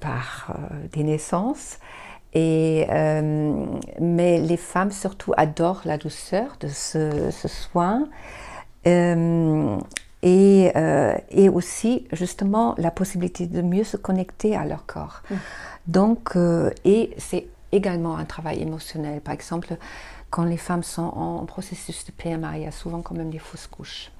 par 0.00 0.54
des 0.92 1.04
naissances. 1.04 1.78
Et, 2.34 2.86
euh, 2.90 3.64
mais 4.00 4.40
les 4.40 4.56
femmes 4.56 4.90
surtout 4.90 5.32
adorent 5.36 5.82
la 5.84 5.98
douceur 5.98 6.56
de 6.58 6.66
ce, 6.66 7.30
soin 7.46 8.08
euh, 8.88 9.78
et, 10.22 10.72
euh, 10.74 11.16
et, 11.30 11.48
aussi 11.48 12.08
justement 12.12 12.74
la 12.76 12.90
possibilité 12.90 13.46
de 13.46 13.62
mieux 13.62 13.84
se 13.84 13.96
connecter 13.96 14.56
à 14.56 14.64
leur 14.64 14.84
corps. 14.84 15.22
Mmh. 15.30 15.34
Donc, 15.86 16.36
et 16.84 17.14
c'est 17.18 17.46
également 17.70 18.16
un 18.16 18.24
travail 18.24 18.62
émotionnel. 18.62 19.20
Par 19.20 19.34
exemple, 19.34 19.76
quand 20.30 20.44
les 20.44 20.56
femmes 20.56 20.82
sont 20.82 21.02
en 21.02 21.44
processus 21.44 22.04
de 22.06 22.10
PMA, 22.10 22.58
il 22.58 22.64
y 22.64 22.66
a 22.66 22.72
souvent 22.72 23.00
quand 23.00 23.14
même 23.14 23.30
des 23.30 23.38
fausses 23.38 23.68
couches. 23.68 24.10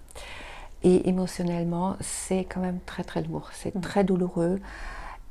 Et 0.84 1.08
émotionnellement, 1.08 1.96
c'est 2.00 2.44
quand 2.44 2.60
même 2.60 2.78
très 2.86 3.02
très 3.02 3.22
lourd, 3.22 3.50
c'est 3.52 3.74
mmh. 3.74 3.80
très 3.80 4.04
douloureux. 4.04 4.60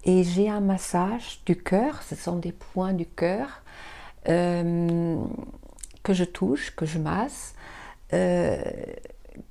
Et 0.06 0.24
j'ai 0.24 0.50
un 0.50 0.60
massage 0.60 1.40
du 1.46 1.56
cœur, 1.56 2.04
ce 2.04 2.16
sont 2.16 2.36
des 2.36 2.52
points 2.52 2.94
du 2.94 3.06
cœur 3.06 3.62
euh, 4.28 5.16
que 6.04 6.14
je 6.14 6.26
touche, 6.26 6.76
que 6.76 6.86
je 6.86 7.00
masse, 7.00 7.56
euh, 8.12 8.62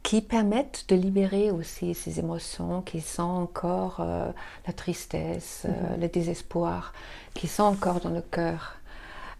qui 0.03 0.21
permettent 0.21 0.85
de 0.89 0.95
libérer 0.95 1.51
aussi 1.51 1.95
ces 1.95 2.19
émotions 2.19 2.83
qui 2.83 3.01
sont 3.01 3.23
encore 3.23 4.01
euh, 4.01 4.31
la 4.67 4.73
tristesse, 4.75 5.65
mhm. 5.67 6.01
le 6.01 6.09
désespoir, 6.09 6.93
qui 7.33 7.49
sont 7.49 7.65
encore 7.65 8.01
dans 8.01 8.11
le 8.11 8.21
cœur. 8.23 8.77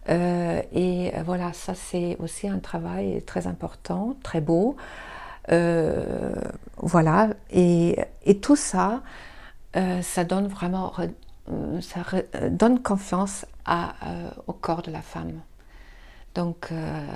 et 0.09 1.13
voilà, 1.23 1.53
ça 1.53 1.75
c'est 1.75 2.17
aussi 2.19 2.47
un 2.47 2.59
travail 2.59 3.21
très 3.21 3.45
important, 3.45 4.17
très 4.23 4.41
beau. 4.41 4.75
voilà, 6.77 7.29
et, 7.51 7.99
et 8.25 8.39
tout 8.39 8.55
ça, 8.57 9.03
euh, 9.75 10.01
ça 10.01 10.23
donne 10.23 10.47
vraiment 10.47 10.93
euh, 10.99 11.81
ça 11.81 12.01
euh, 12.13 12.49
donne 12.49 12.81
confiance 12.81 13.45
à, 13.65 13.95
au 14.47 14.53
corps 14.53 14.81
de 14.81 14.91
la 14.91 15.01
femme. 15.01 15.41
Donc 16.35 16.71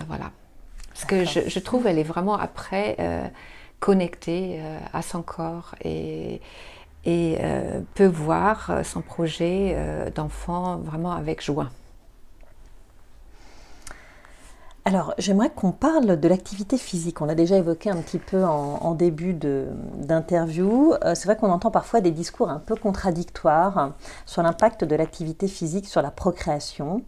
voilà. 0.07 0.31
Parce 0.89 1.05
que 1.05 1.25
je, 1.25 1.59
trouve 1.59 1.85
elle 1.87 1.99
est 1.99 2.03
vraiment 2.03 2.37
après 2.37 2.95
connectée 3.79 4.61
à 4.93 5.01
son 5.01 5.21
corps 5.21 5.75
et, 5.83 6.41
et 7.03 7.37
peut 7.95 8.07
voir 8.07 8.85
son 8.85 9.01
projet 9.01 10.11
d'enfant 10.15 10.77
vraiment 10.77 11.11
avec 11.11 11.43
joie. 11.43 11.69
Alors, 14.87 15.13
j'aimerais 15.17 15.49
qu'on 15.49 15.73
parle 15.73 16.17
de 16.17 16.27
l'activité 16.29 16.77
physique. 16.77 17.19
On 17.19 17.25
l'a 17.25 17.35
déjà 17.35 17.57
évoqué 17.57 17.89
un 17.89 17.97
petit 17.97 18.19
peu 18.19 18.45
en, 18.45 18.93
début 18.93 19.33
d'interview. 19.33 20.93
Euh, 21.03 21.13
c'est 21.13 21.25
vrai 21.25 21.35
qu'on 21.35 21.51
entend 21.51 21.71
parfois 21.71 21.99
des 21.99 22.11
discours 22.11 22.49
un 22.49 22.59
peu 22.59 22.73
contradictoires 22.73 23.91
sur 24.25 24.43
l'impact 24.43 24.85
de 24.85 24.95
l'activité 24.95 25.49
physique 25.49 25.87
sur 25.87 26.01
la 26.01 26.09
procréation. 26.09 27.03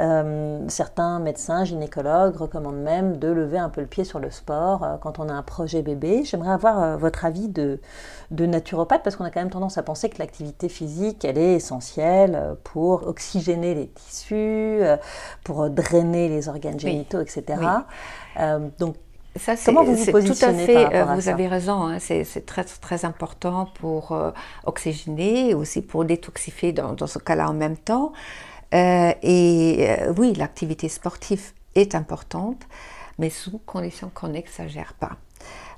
Euh, 0.00 0.64
certains 0.68 1.18
médecins, 1.18 1.64
gynécologues 1.64 2.36
recommandent 2.36 2.82
même 2.82 3.18
de 3.18 3.28
lever 3.28 3.58
un 3.58 3.68
peu 3.68 3.80
le 3.80 3.86
pied 3.86 4.04
sur 4.04 4.18
le 4.18 4.30
sport 4.30 4.84
euh, 4.84 4.96
quand 5.00 5.18
on 5.18 5.28
a 5.28 5.32
un 5.32 5.42
projet 5.42 5.82
bébé. 5.82 6.24
J'aimerais 6.24 6.52
avoir 6.52 6.98
votre 6.98 7.24
avis 7.24 7.48
de, 7.48 7.80
de 8.30 8.46
naturopathe 8.46 9.02
parce 9.02 9.16
qu'on 9.16 9.24
a 9.24 9.30
quand 9.30 9.40
même 9.40 9.50
tendance 9.50 9.78
à 9.78 9.82
penser 9.82 10.08
que 10.08 10.18
l'activité 10.18 10.68
physique, 10.68 11.24
elle 11.24 11.38
est 11.38 11.54
essentielle 11.54 12.56
pour 12.64 13.06
oxygéner 13.06 13.74
les 13.74 13.88
tissus, 13.88 14.82
pour 15.44 15.68
drainer 15.70 16.28
les 16.28 16.48
organes 16.48 16.78
génitaux, 16.78 17.20
etc. 17.20 17.56
donc, 18.78 18.96
ça, 19.38 19.54
Comment 19.64 19.84
vous 19.84 19.94
vous 19.94 20.10
positionnez 20.10 20.66
tout 20.66 20.72
à 20.72 20.90
fait, 20.90 20.96
euh, 20.96 21.04
Vous 21.14 21.28
avez 21.28 21.48
raison, 21.48 21.86
hein, 21.86 21.98
c'est 21.98 22.46
très, 22.46 22.64
très 22.64 23.04
important 23.04 23.68
pour 23.80 24.12
euh, 24.12 24.30
oxygéner 24.64 25.50
et 25.50 25.54
aussi 25.54 25.82
pour 25.82 26.04
détoxifier 26.04 26.72
dans, 26.72 26.92
dans 26.92 27.06
ce 27.06 27.18
cas-là 27.18 27.48
en 27.48 27.54
même 27.54 27.76
temps. 27.76 28.12
Euh, 28.74 29.12
et 29.22 29.88
oui, 30.16 30.34
l'activité 30.34 30.88
sportive 30.88 31.52
est 31.74 31.94
importante, 31.94 32.66
mais 33.18 33.30
sous 33.30 33.58
condition 33.58 34.10
qu'on 34.12 34.28
n'exagère 34.28 34.94
pas. 34.94 35.16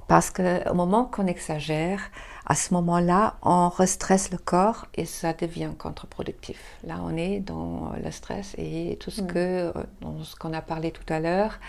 Parce 0.08 0.30
qu'au 0.30 0.74
moment 0.74 1.04
qu'on 1.04 1.28
exagère, 1.28 2.00
à 2.44 2.56
ce 2.56 2.74
moment-là, 2.74 3.36
on 3.42 3.68
restresse 3.68 4.32
le 4.32 4.38
corps 4.38 4.86
et 4.96 5.04
ça 5.04 5.32
devient 5.32 5.70
contre-productif. 5.78 6.60
Là, 6.82 6.96
on 7.00 7.16
est 7.16 7.38
dans 7.38 7.92
le 8.02 8.10
stress 8.10 8.56
et 8.58 8.96
tout 8.98 9.12
ce 9.12 9.22
mm. 9.22 9.26
que, 9.28 9.72
ce 10.24 10.34
qu'on 10.34 10.52
a 10.52 10.60
parlé 10.60 10.90
tout 10.90 11.04
à 11.12 11.20
l'heure. 11.20 11.60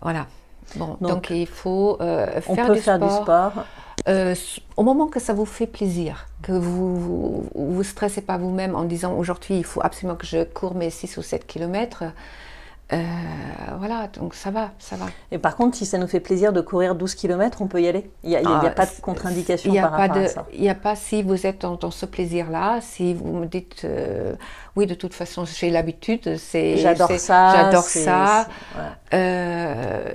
Voilà, 0.00 0.26
Bon, 0.74 0.96
donc, 1.00 1.30
il 1.30 1.46
faut 1.46 1.96
euh, 2.00 2.40
faire, 2.40 2.42
on 2.48 2.56
peut 2.66 2.74
faire 2.74 2.98
du 2.98 3.08
sport. 3.08 3.52
Euh, 4.08 4.34
au 4.76 4.82
moment 4.82 5.06
que 5.06 5.18
ça 5.18 5.32
vous 5.32 5.46
fait 5.46 5.66
plaisir, 5.66 6.26
que 6.42 6.52
vous 6.52 6.96
vous, 6.96 7.50
vous 7.54 7.82
stressez 7.82 8.20
pas 8.20 8.36
vous-même 8.36 8.76
en 8.76 8.84
disant 8.84 9.16
aujourd'hui 9.16 9.56
il 9.56 9.64
faut 9.64 9.80
absolument 9.82 10.16
que 10.16 10.26
je 10.26 10.44
cours 10.44 10.74
mes 10.74 10.90
6 10.90 11.16
ou 11.16 11.22
7 11.22 11.46
kilomètres, 11.46 12.04
euh, 12.92 13.02
voilà, 13.78 14.06
donc 14.06 14.34
ça 14.34 14.52
va, 14.52 14.70
ça 14.78 14.94
va. 14.94 15.06
Et 15.32 15.38
par 15.38 15.56
contre, 15.56 15.76
si 15.76 15.84
ça 15.84 15.98
nous 15.98 16.06
fait 16.06 16.20
plaisir 16.20 16.52
de 16.52 16.60
courir 16.60 16.94
12 16.94 17.16
km, 17.16 17.60
on 17.60 17.66
peut 17.66 17.82
y 17.82 17.88
aller 17.88 18.08
Il 18.22 18.30
n'y 18.30 18.36
a, 18.36 18.40
a, 18.40 18.70
pas 18.70 18.86
de 18.86 18.90
ah, 18.96 19.00
contre-indication 19.02 19.74
par 19.74 19.90
rapport 19.90 20.16
à 20.16 20.28
ça 20.28 20.46
Il 20.54 20.60
n'y 20.60 20.70
a 20.70 20.76
pas, 20.76 20.94
si 20.94 21.24
vous 21.24 21.46
êtes 21.46 21.62
dans, 21.62 21.90
ce 21.90 22.06
plaisir-là, 22.06 22.80
si 22.80 23.14
vous 23.14 23.32
me 23.32 23.46
dites, 23.46 23.82
euh, 23.84 24.36
oui, 24.76 24.86
de 24.86 24.94
toute 24.94 25.14
façon, 25.14 25.44
j'ai 25.44 25.70
l'habitude, 25.70 26.36
c'est... 26.38 26.76
J'adore 26.76 27.10
ça. 27.10 27.54
J'adore 27.56 27.82
ça. 27.82 28.46
Euh, 29.12 30.12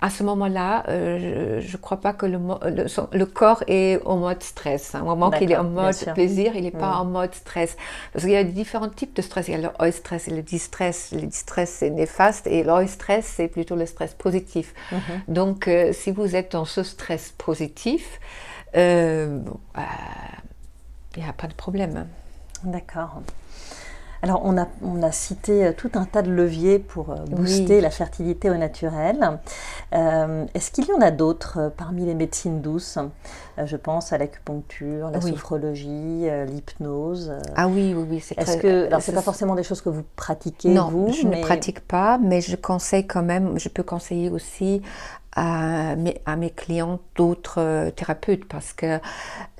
à 0.00 0.10
ce 0.10 0.22
moment-là, 0.22 0.84
je 0.88 1.72
ne 1.72 1.76
crois 1.76 2.00
pas 2.00 2.12
que 2.12 2.26
le, 2.26 2.38
le, 2.38 3.26
corps 3.26 3.64
est 3.66 4.00
en 4.04 4.16
mode 4.16 4.42
stress. 4.42 4.94
Au 4.94 5.04
moment 5.04 5.30
qu'il 5.30 5.50
est 5.50 5.56
en 5.56 5.64
mode 5.64 5.96
plaisir, 6.14 6.54
il 6.54 6.62
n'est 6.64 6.70
pas 6.70 6.96
mm. 6.96 7.00
en 7.00 7.04
mode 7.04 7.34
stress. 7.34 7.76
Parce 8.12 8.24
qu'il 8.24 8.32
y 8.32 8.36
a 8.36 8.44
différents 8.44 8.88
types 8.88 9.14
de 9.14 9.22
stress. 9.22 9.48
Il 9.48 9.52
y 9.52 9.54
a 9.54 9.58
le 9.58 9.70
high 9.80 9.92
stress 9.92 10.28
et 10.28 10.30
le 10.30 10.42
distress. 10.42 11.12
Le 11.12 11.26
distress, 11.26 11.70
c'est 11.78 11.90
néfaste 11.90 12.46
et 12.46 12.62
le 12.62 12.86
stress, 12.86 13.26
c'est 13.26 13.48
plutôt 13.48 13.76
le 13.76 13.86
stress 13.86 14.14
positif. 14.14 14.74
Mhm. 14.92 14.98
Donc, 15.28 15.68
euh, 15.68 15.92
si 15.92 16.10
vous 16.10 16.36
êtes 16.36 16.52
dans 16.52 16.64
ce 16.64 16.82
stress 16.82 17.32
positif, 17.36 18.20
euh, 18.76 19.38
bah, 19.74 19.82
il 21.16 21.22
n'y 21.22 21.28
a 21.28 21.32
pas 21.32 21.46
de 21.46 21.54
problème. 21.54 22.06
D'accord. 22.64 23.22
Alors, 24.24 24.42
on 24.44 24.56
a, 24.56 24.68
on 24.82 25.02
a 25.02 25.10
cité 25.10 25.66
euh, 25.66 25.72
tout 25.76 25.90
un 25.94 26.04
tas 26.04 26.22
de 26.22 26.30
leviers 26.30 26.78
pour 26.78 27.10
euh, 27.10 27.16
booster 27.28 27.80
la 27.80 27.90
fertilité 27.90 28.50
au 28.50 28.56
naturel. 28.56 29.40
Euh, 29.94 30.46
est-ce 30.54 30.70
qu'il 30.70 30.86
y 30.86 30.92
en 30.92 31.00
a 31.00 31.10
d'autres 31.10 31.72
parmi 31.76 32.06
les 32.06 32.14
médecines 32.14 32.60
douces? 32.60 32.98
Je 33.62 33.76
pense 33.76 34.12
à 34.12 34.18
l'acupuncture, 34.18 35.10
la 35.10 35.20
sophrologie, 35.20 36.26
l'hypnose. 36.46 37.32
Ah 37.54 37.68
oui, 37.68 37.94
oui, 37.94 38.06
oui. 38.08 38.20
C'est 38.20 38.38
Est-ce 38.38 38.56
que, 38.56 38.86
alors, 38.86 39.02
c'est 39.02 39.12
pas 39.12 39.22
forcément 39.22 39.54
des 39.54 39.62
choses 39.62 39.82
que 39.82 39.90
vous 39.90 40.04
pratiquez, 40.16 40.70
non, 40.70 40.88
vous 40.88 41.12
je 41.12 41.26
ne 41.26 41.42
pratique 41.42 41.80
pas, 41.80 42.16
mais 42.16 42.40
je 42.40 42.56
conseille 42.56 43.06
quand 43.06 43.22
même, 43.22 43.58
je 43.58 43.68
peux 43.68 43.82
conseiller 43.82 44.30
aussi 44.30 44.80
à 45.34 45.96
mes, 45.96 46.50
clients 46.50 47.00
d'autres 47.16 47.58
euh, 47.58 47.90
thérapeutes 47.90 48.44
parce 48.44 48.72
que 48.72 48.98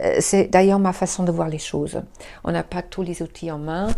euh, 0.00 0.16
c'est 0.20 0.48
d'ailleurs 0.48 0.78
ma 0.78 0.92
façon 0.92 1.24
de 1.24 1.32
voir 1.32 1.48
les 1.48 1.58
choses. 1.58 2.02
On 2.44 2.52
n'a 2.52 2.62
pas 2.62 2.82
tous 2.82 3.02
les 3.02 3.22
outils 3.22 3.50
en 3.50 3.58
main 3.58 3.88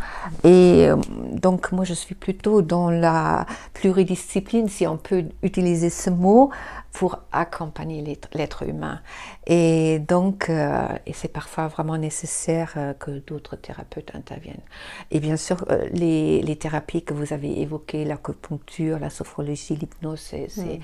et 0.45 0.87
euh, 0.89 0.97
donc 1.33 1.73
moi 1.73 1.85
je 1.85 1.95
suis 1.95 2.15
plutôt 2.15 2.63
dans 2.63 2.91
la 2.91 3.47
pluridiscipline, 3.73 4.69
si 4.69 4.87
on 4.87 4.97
peut 4.97 5.25
utiliser 5.43 5.91
ce 5.91 6.11
mot, 6.11 6.51
pour 6.93 7.19
accompagner 7.33 8.19
l'être 8.35 8.63
humain. 8.63 9.01
Et 9.49 9.99
donc, 9.99 10.49
et 10.49 11.13
c'est 11.13 11.33
parfois 11.33 11.67
vraiment 11.67 11.99
nécessaire 11.99 12.95
que 13.01 13.19
d'autres 13.19 13.57
thérapeutes 13.57 14.15
interviennent. 14.15 14.63
Et 15.11 15.19
bien 15.19 15.37
sûr, 15.37 15.65
les, 15.91 16.57
thérapies 16.57 17.03
que 17.03 17.13
vous 17.13 17.33
avez 17.33 17.61
évoquées, 17.61 18.05
l'acupuncture, 18.05 19.01
la 19.01 19.11
sophrologie, 19.11 19.75
l'hypnose, 19.75 20.21
c'est 20.21 20.79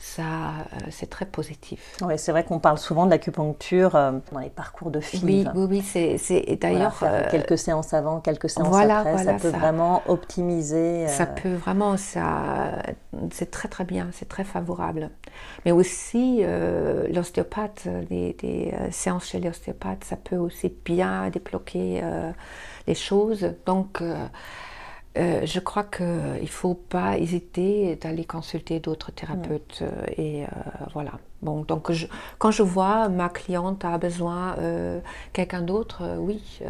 ça, 0.00 0.22
euh, 0.22 0.86
c'est 0.90 1.10
très 1.10 1.26
positif. 1.26 1.96
Oui, 2.02 2.14
c'est 2.18 2.30
vrai 2.30 2.44
qu'on 2.44 2.60
parle 2.60 2.78
souvent 2.78 3.04
de 3.04 3.10
l'acupuncture 3.10 3.96
euh, 3.96 4.12
dans 4.32 4.38
les 4.38 4.48
parcours 4.48 4.92
de 4.92 5.00
films. 5.00 5.26
Oui, 5.26 5.46
oui, 5.54 5.66
oui 5.68 6.18
c'est 6.18 6.56
d'ailleurs 6.60 7.00
euh, 7.02 7.24
quelques 7.28 7.58
séances 7.58 7.92
avant, 7.92 8.20
quelques 8.20 8.48
séances 8.48 8.76
après, 8.76 9.24
ça 9.24 9.34
peut 9.34 9.48
vraiment 9.48 10.02
optimiser. 10.06 11.08
Ça 11.08 11.26
peut 11.26 11.52
vraiment, 11.52 11.96
ça, 11.96 12.80
c'est 13.32 13.50
très 13.50 13.68
très 13.68 13.84
bien, 13.84 14.08
c'est 14.12 14.28
très 14.28 14.44
favorable. 14.44 15.10
Mais 15.64 15.72
aussi 15.72 16.42
l'ostéopathe, 17.12 17.88
des, 18.08 18.34
des 18.34 18.72
séances 18.92 19.26
chez 19.26 19.40
l'ostéopathe, 19.40 20.04
ça 20.04 20.16
peut 20.16 20.36
aussi 20.36 20.72
bien 20.84 21.28
débloquer 21.30 22.02
les 22.86 22.94
choses. 22.94 23.52
Donc 23.66 24.00
euh, 25.16 25.46
je 25.46 25.58
crois 25.58 25.84
qu'il 25.84 26.06
ne 26.06 26.46
faut 26.46 26.74
pas 26.74 27.18
hésiter 27.18 27.96
d'aller 27.96 28.24
consulter 28.24 28.78
d'autres 28.78 29.10
thérapeutes. 29.10 29.80
Euh, 29.82 30.04
et 30.16 30.44
euh, 30.44 30.48
voilà. 30.92 31.12
Bon, 31.42 31.62
donc 31.62 31.90
quand 32.38 32.50
je 32.50 32.62
vois 32.62 33.08
ma 33.08 33.28
cliente 33.28 33.84
a 33.84 33.96
besoin 33.98 34.56
de 34.56 35.00
quelqu'un 35.32 35.62
d'autre, 35.62 36.16
oui 36.18 36.60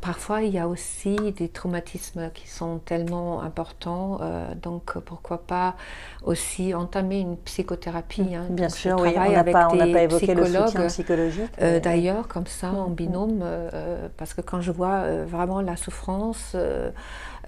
parfois, 0.00 0.42
il 0.42 0.52
y 0.52 0.58
a 0.58 0.68
aussi 0.68 1.16
des 1.32 1.48
traumatismes 1.48 2.30
qui 2.34 2.48
sont 2.48 2.78
tellement 2.78 3.42
importants, 3.42 4.18
euh, 4.20 4.54
donc 4.54 4.98
pourquoi 4.98 5.38
pas 5.38 5.76
aussi 6.22 6.74
entamer 6.74 7.20
une 7.20 7.36
psychothérapie. 7.38 8.34
Hein. 8.34 8.46
Bien 8.50 8.68
sûr, 8.68 9.00
oui, 9.00 9.14
on 9.16 9.32
n'a 9.32 9.44
pas, 9.44 9.68
pas, 9.68 10.02
évoqué 10.02 10.34
le 10.34 10.44
soutien 10.44 10.86
psychologique. 10.88 11.50
Euh, 11.60 11.80
d'ailleurs, 11.80 12.28
comme 12.28 12.46
ça, 12.46 12.70
en 12.70 12.88
mm, 12.88 12.92
mm. 12.92 12.94
binôme, 12.94 13.40
euh, 13.42 14.08
parce 14.16 14.34
que 14.34 14.42
quand 14.42 14.60
je 14.60 14.72
vois 14.72 15.24
vraiment 15.24 15.60
la 15.60 15.76
souffrance 15.76 16.54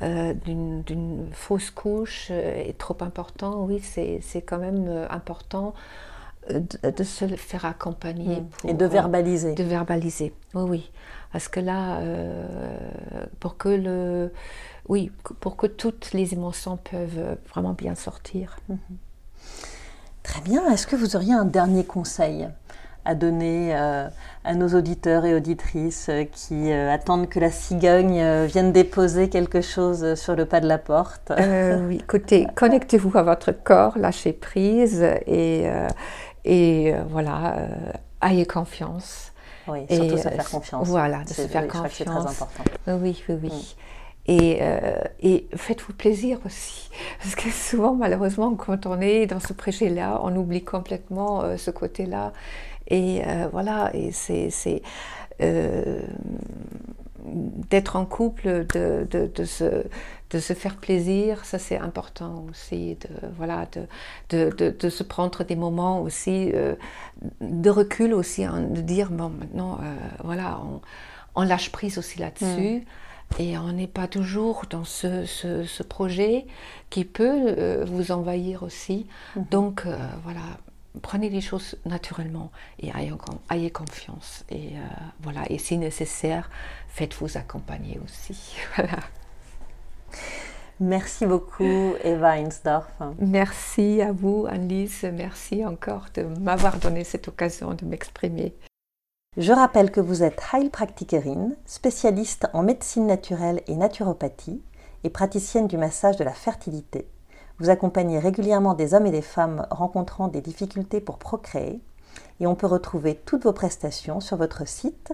d'une 0.01 1.29
fausse 1.33 1.71
couche 1.71 2.31
est 2.31 2.77
trop 2.79 2.97
important, 3.01 3.65
oui, 3.65 3.81
c'est 3.83 4.43
quand 4.43 4.59
même 4.59 5.07
important. 5.11 5.75
De, 6.51 7.05
se 7.05 7.27
faire 7.37 7.65
accompagner. 7.65 8.43
Mm. 8.43 8.69
Et 8.69 8.75
de 8.75 8.85
verbaliser. 8.85 9.55
De 9.55 9.63
verbaliser, 9.63 10.35
oui, 10.55 10.63
oui. 10.69 10.91
Parce 11.35 11.49
que 11.49 11.59
là, 11.59 11.97
euh, 11.97 12.47
pour 13.41 13.57
que 13.57 13.69
le, 13.69 14.33
oui, 14.89 15.11
pour 15.41 15.57
que 15.57 15.67
toutes 15.67 16.13
les 16.13 16.33
émotions 16.33 16.77
peuvent 16.77 17.37
vraiment 17.51 17.73
bien 17.73 17.97
sortir. 17.97 18.57
Mhm. 18.69 18.79
Très 20.23 20.41
bien. 20.43 20.71
Est-ce 20.71 20.87
que 20.87 20.95
vous 20.95 21.17
auriez 21.17 21.33
un 21.33 21.45
dernier 21.45 21.83
conseil 21.83 22.49
à 23.05 23.17
donner 23.17 23.75
euh, 23.75 24.09
à 24.45 24.55
nos 24.55 24.69
auditeurs 24.69 25.25
et 25.25 25.35
auditrices 25.35 26.09
euh, 26.09 26.23
qui 26.23 26.73
attendent 26.73 27.29
que 27.29 27.41
la 27.41 27.51
cigogne 27.51 28.45
vienne 28.45 28.71
déposer 28.71 29.29
quelque 29.29 29.61
chose 29.61 30.15
sur 30.15 30.37
le 30.37 30.47
pas 30.47 30.61
de 30.61 30.69
la 30.69 30.79
porte? 30.79 31.33
Oui, 31.89 31.97
écoutez, 31.97 32.47
connectez-vous 32.55 33.19
à 33.19 33.25
votre 33.25 33.51
corps, 33.51 33.99
lâchez 33.99 34.33
prise 34.33 35.03
et, 35.27 35.67
et 36.45 36.93
voilà, 37.09 37.69
ayez 38.23 38.47
confiance. 38.47 39.33
Oui, 39.67 39.87
surtout 39.91 40.19
se 40.19 40.29
faire 40.29 40.51
confiance. 40.51 40.89
Voilà, 40.89 41.25
de 41.25 41.29
se 41.29 41.43
faire 41.43 41.67
confiance. 41.67 41.93
C'est 41.95 42.05
très 42.05 42.17
important. 42.17 42.65
Oui, 42.87 43.25
oui, 43.29 43.39
oui. 43.43 43.49
Mm. 43.49 43.85
Et, 44.27 44.59
euh, 44.63 45.03
et 45.21 45.47
faites-vous 45.55 45.93
plaisir 45.93 46.39
aussi. 46.47 46.89
Parce 47.23 47.35
que 47.35 47.51
souvent, 47.51 47.95
malheureusement, 47.95 48.55
quand 48.55 48.87
on 48.87 49.01
est 49.01 49.27
dans 49.27 49.41
ce 49.41 49.53
projet-là, 49.53 50.21
on 50.23 50.35
oublie 50.37 50.65
complètement 50.65 51.43
euh, 51.43 51.57
ce 51.57 51.71
côté-là. 51.71 52.33
Et 52.89 53.23
euh, 53.27 53.49
voilà, 53.51 53.91
et 53.95 54.13
c'est 54.13 54.51
d'être 57.25 57.97
en 57.97 58.05
couple, 58.05 58.67
de, 58.67 59.07
de, 59.11 59.31
de, 59.35 59.45
se, 59.45 59.85
de 60.31 60.39
se 60.39 60.53
faire 60.53 60.77
plaisir, 60.77 61.45
ça 61.45 61.59
c'est 61.59 61.79
important 61.79 62.47
aussi, 62.51 62.97
de, 62.97 63.29
voilà, 63.37 63.67
de, 64.31 64.51
de, 64.51 64.89
se 64.89 65.03
prendre 65.03 65.45
des 65.45 65.57
moments 65.57 66.03
aussi 66.03 66.51
euh, 66.55 66.75
de 67.41 67.71
recul 67.71 68.15
aussi, 68.15 68.45
hein, 68.45 68.61
de 68.61 68.81
dire, 68.81 69.11
bon 69.11 69.31
maintenant, 69.31 69.79
euh, 69.83 69.97
voilà, 70.23 70.61
on, 70.65 70.81
on, 71.35 71.45
lâche 71.45 71.71
prise 71.71 71.99
aussi 71.99 72.19
là-dessus. 72.19 72.81
Mm. 72.81 72.85
Et 73.39 73.59
on 73.59 73.73
n'est 73.73 73.89
pas 73.89 74.07
toujours 74.07 74.65
dans 74.69 74.85
ce, 74.85 75.83
projet 75.83 76.47
qui 76.91 77.05
peut 77.05 77.57
euh, 77.59 77.85
vous 77.89 78.13
envahir 78.13 78.63
aussi. 78.63 79.07
Mhm. 79.35 79.47
Donc 79.51 79.87
voilà, 80.23 80.43
prenez 81.03 81.31
les 81.31 81.41
choses 81.41 81.77
naturellement 81.85 82.53
et 82.79 82.93
ayez, 83.51 83.71
confiance. 83.71 84.45
Et 84.51 84.75
voilà, 85.25 85.43
et 85.51 85.59
si 85.59 85.77
nécessaire, 85.79 86.51
faites-vous 86.89 87.37
accompagner 87.37 87.99
aussi. 88.05 88.57
voilà. 88.77 88.99
Merci 90.81 91.25
beaucoup, 91.27 91.95
Eva 92.03 92.37
Einsdorf. 92.37 92.91
Merci 93.19 94.01
à 94.03 94.13
vous, 94.13 94.47
Annelise. 94.49 95.05
Merci 95.13 95.65
encore 95.65 96.07
de 96.15 96.23
m'avoir 96.23 96.79
donné 96.79 97.05
cette 97.05 97.29
occasion 97.29 97.75
de 97.75 97.85
m'exprimer. 97.85 98.55
Je 99.37 99.53
rappelle 99.53 99.91
que 99.91 100.01
vous 100.01 100.23
êtes 100.23 100.41
Heilpraktikerin, 100.53 101.51
spécialiste 101.65 102.49
en 102.53 102.63
médecine 102.63 103.07
naturelle 103.07 103.63
et 103.67 103.75
naturopathie 103.75 104.63
et 105.05 105.11
praticienne 105.11 105.69
du 105.69 105.77
massage 105.77 106.17
de 106.17 106.25
la 106.25 106.33
fertilité. 106.33 107.09
Vous 107.59 107.71
accompagnez 107.71 108.19
régulièrement 108.19 108.75
des 108.75 108.95
hommes 108.95 109.07
et 109.07 109.13
des 109.13 109.23
femmes 109.23 109.67
rencontrant 109.71 110.29
des 110.29 110.41
difficultés 110.41 111.01
pour 111.01 111.19
procréer 111.19 111.81
et 112.41 112.47
on 112.47 112.55
peut 112.55 112.67
retrouver 112.67 113.21
toutes 113.25 113.45
vos 113.45 113.53
prestations 113.53 114.21
sur 114.21 114.37
votre 114.37 114.67
site 114.67 115.13